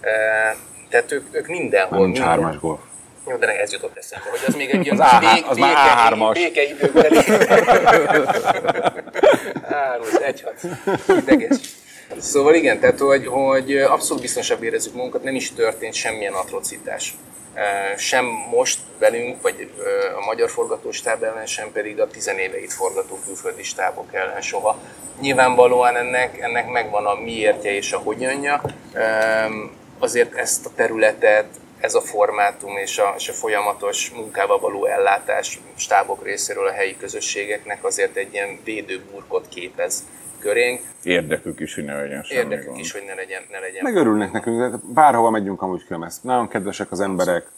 E, 0.00 0.10
tehát 0.88 1.12
ők, 1.12 1.26
ők 1.30 1.46
mindenhol... 1.46 2.04
Nincs 2.04 2.18
hármas 2.18 2.58
gól. 2.58 2.80
Jó, 3.28 3.36
de 3.36 3.60
ez 3.60 3.72
jutott 3.72 3.96
eszembe, 3.96 4.30
hogy 4.30 4.40
az 4.46 4.54
még 4.54 4.70
egy 4.70 4.84
ilyen 4.86 5.00
Az 5.00 5.12
A- 5.12 5.18
bék- 5.18 5.46
az 5.46 5.56
már 5.56 5.74
béke- 5.74 6.18
A3-as. 6.18 6.30
békeidőbeli. 6.34 7.16
Hat. 10.42 10.54
Ideges. 11.18 11.56
Szóval 12.18 12.54
igen, 12.54 12.80
tehát 12.80 12.98
hogy, 12.98 13.26
hogy 13.26 13.76
abszolút 13.76 14.22
biztonsább 14.22 14.62
érezzük 14.62 14.94
magunkat, 14.94 15.22
nem 15.22 15.34
is 15.34 15.52
történt 15.52 15.94
semmilyen 15.94 16.32
atrocitás. 16.32 17.14
Sem 17.96 18.24
most 18.50 18.78
velünk, 18.98 19.42
vagy 19.42 19.70
a 20.22 20.24
magyar 20.24 20.50
forgatóstáb 20.50 21.22
ellen, 21.22 21.46
sem 21.46 21.72
pedig 21.72 22.00
a 22.00 22.06
tizenéveit 22.06 22.72
forgató 22.72 23.18
külföldi 23.24 23.62
stábok 23.62 24.14
ellen 24.14 24.40
soha. 24.40 24.78
Nyilvánvalóan 25.20 25.96
ennek, 25.96 26.38
ennek 26.40 26.68
megvan 26.70 27.06
a 27.06 27.14
miértje 27.14 27.74
és 27.74 27.92
a 27.92 27.98
hogyanja. 27.98 28.62
Azért 29.98 30.34
ezt 30.34 30.66
a 30.66 30.70
területet, 30.76 31.46
ez 31.86 31.94
a 31.94 32.00
formátum 32.00 32.76
és 32.76 32.98
a, 32.98 33.14
és 33.16 33.28
a 33.28 33.32
folyamatos 33.32 34.10
munkával 34.10 34.58
való 34.58 34.86
ellátás 34.86 35.60
stábok 35.74 36.24
részéről 36.24 36.66
a 36.66 36.72
helyi 36.72 36.96
közösségeknek 36.96 37.84
azért 37.84 38.16
egy 38.16 38.32
ilyen 38.32 38.58
védőburkot 38.64 39.48
képez 39.48 40.04
körénk. 40.38 40.80
Érdekük 41.02 41.60
is, 41.60 41.74
hogy 41.74 41.84
ne 41.84 41.96
legyen 41.96 42.22
semmi 42.22 42.40
Érdekük 42.40 42.66
gond. 42.66 42.78
is, 42.78 42.92
hogy 42.92 43.02
ne 43.06 43.14
legyen, 43.14 43.42
ne 43.50 43.58
legyen 43.58 43.82
Meg 43.82 43.94
örülnek 43.96 44.32
nekünk, 44.32 44.84
bárhova 44.92 45.30
megyünk, 45.30 45.62
amúgy 45.62 45.84
külön 45.84 46.04
ezt. 46.04 46.24
Nagyon 46.24 46.48
kedvesek 46.48 46.92
az 46.92 47.00
emberek. 47.00 47.50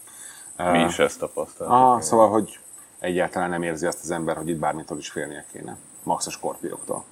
Mi 0.57 0.79
is 0.79 0.99
ezt 0.99 1.19
tapasztaltuk. 1.19 1.77
Ah, 1.77 2.01
szóval, 2.01 2.29
hogy 2.29 2.59
egyáltalán 3.01 3.51
nem 3.51 3.63
érzi 3.63 3.87
azt 3.87 4.03
az 4.03 4.11
ember, 4.11 4.37
hogy 4.37 4.49
itt 4.49 4.59
bármitől 4.59 4.99
is 4.99 5.09
félnie 5.11 5.45
kéne. 5.53 5.77
Max 6.03 6.27
a 6.27 6.31
skorpióktól. 6.31 7.05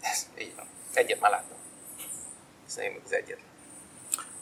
Ez, 0.00 0.26
így 0.38 0.52
van. 0.56 0.64
Egyet 0.94 1.20
már 1.20 1.30
láttam. 1.30 1.56
Szerintem 2.66 3.00
az 3.04 3.12
egyet. 3.14 3.38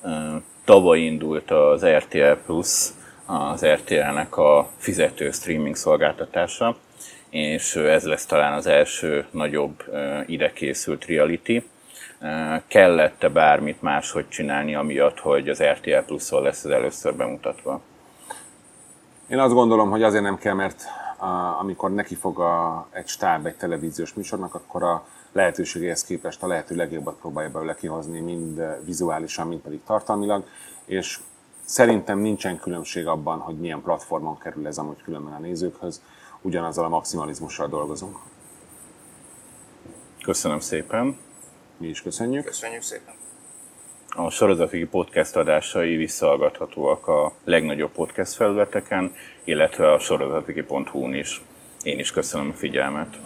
Ö, 0.02 0.36
Tavaly 0.70 1.00
indult 1.00 1.50
az 1.50 1.84
RTL 1.86 2.32
Plus, 2.46 2.88
az 3.26 3.66
RTL-nek 3.66 4.36
a 4.36 4.68
fizető 4.76 5.30
streaming 5.30 5.76
szolgáltatása, 5.76 6.76
és 7.30 7.76
ez 7.76 8.04
lesz 8.04 8.26
talán 8.26 8.52
az 8.52 8.66
első 8.66 9.26
nagyobb 9.30 9.84
ide 10.26 10.52
készült 10.52 11.04
reality. 11.04 11.62
Kellett-e 12.66 13.28
bármit 13.28 13.82
máshogy 13.82 14.28
csinálni, 14.28 14.74
amiatt, 14.74 15.18
hogy 15.18 15.48
az 15.48 15.62
RTL 15.62 16.04
Plus-on 16.06 16.42
lesz 16.42 16.64
ez 16.64 16.70
először 16.70 17.14
bemutatva? 17.14 17.80
Én 19.28 19.38
azt 19.38 19.54
gondolom, 19.54 19.90
hogy 19.90 20.02
azért 20.02 20.22
nem 20.22 20.38
kell, 20.38 20.54
mert 20.54 20.84
a, 21.18 21.26
amikor 21.60 21.94
neki 21.94 22.14
fog 22.14 22.40
a, 22.40 22.86
egy 22.92 23.08
stáb 23.08 23.46
egy 23.46 23.56
televíziós 23.56 24.12
műsornak, 24.14 24.54
akkor 24.54 24.82
a 24.82 25.06
lehetőségéhez 25.32 26.04
képest 26.04 26.42
a 26.42 26.46
lehető 26.46 26.74
legjobbat 26.74 27.18
próbálja 27.20 27.50
belőle 27.50 27.74
kihozni, 27.74 28.20
mind 28.20 28.58
eh, 28.58 28.76
vizuálisan, 28.84 29.46
mind 29.46 29.60
pedig 29.60 29.80
tartalmilag, 29.86 30.44
és 30.84 31.18
szerintem 31.64 32.18
nincsen 32.18 32.58
különbség 32.58 33.06
abban, 33.06 33.38
hogy 33.38 33.58
milyen 33.58 33.82
platformon 33.82 34.38
kerül 34.38 34.66
ez 34.66 34.78
amúgy 34.78 35.02
különben 35.02 35.32
a 35.32 35.38
nézőkhöz, 35.38 36.02
ugyanazzal 36.40 36.84
a 36.84 36.88
maximalizmussal 36.88 37.68
dolgozunk. 37.68 38.16
Köszönöm 40.22 40.60
szépen! 40.60 41.16
Mi 41.76 41.88
is 41.88 42.02
köszönjük. 42.02 42.44
Köszönjük 42.44 42.82
szépen. 42.82 43.14
A 44.08 44.30
sorozatigi 44.30 44.86
podcast 44.86 45.36
adásai 45.36 45.96
visszahallgathatóak 45.96 47.06
a 47.08 47.32
legnagyobb 47.44 47.90
podcast 47.90 48.32
felületeken, 48.32 49.14
illetve 49.44 49.92
a 49.92 49.98
sorozatigi.hu-n 49.98 51.14
is. 51.14 51.42
Én 51.82 51.98
is 51.98 52.10
köszönöm 52.10 52.50
a 52.50 52.56
figyelmet. 52.56 53.18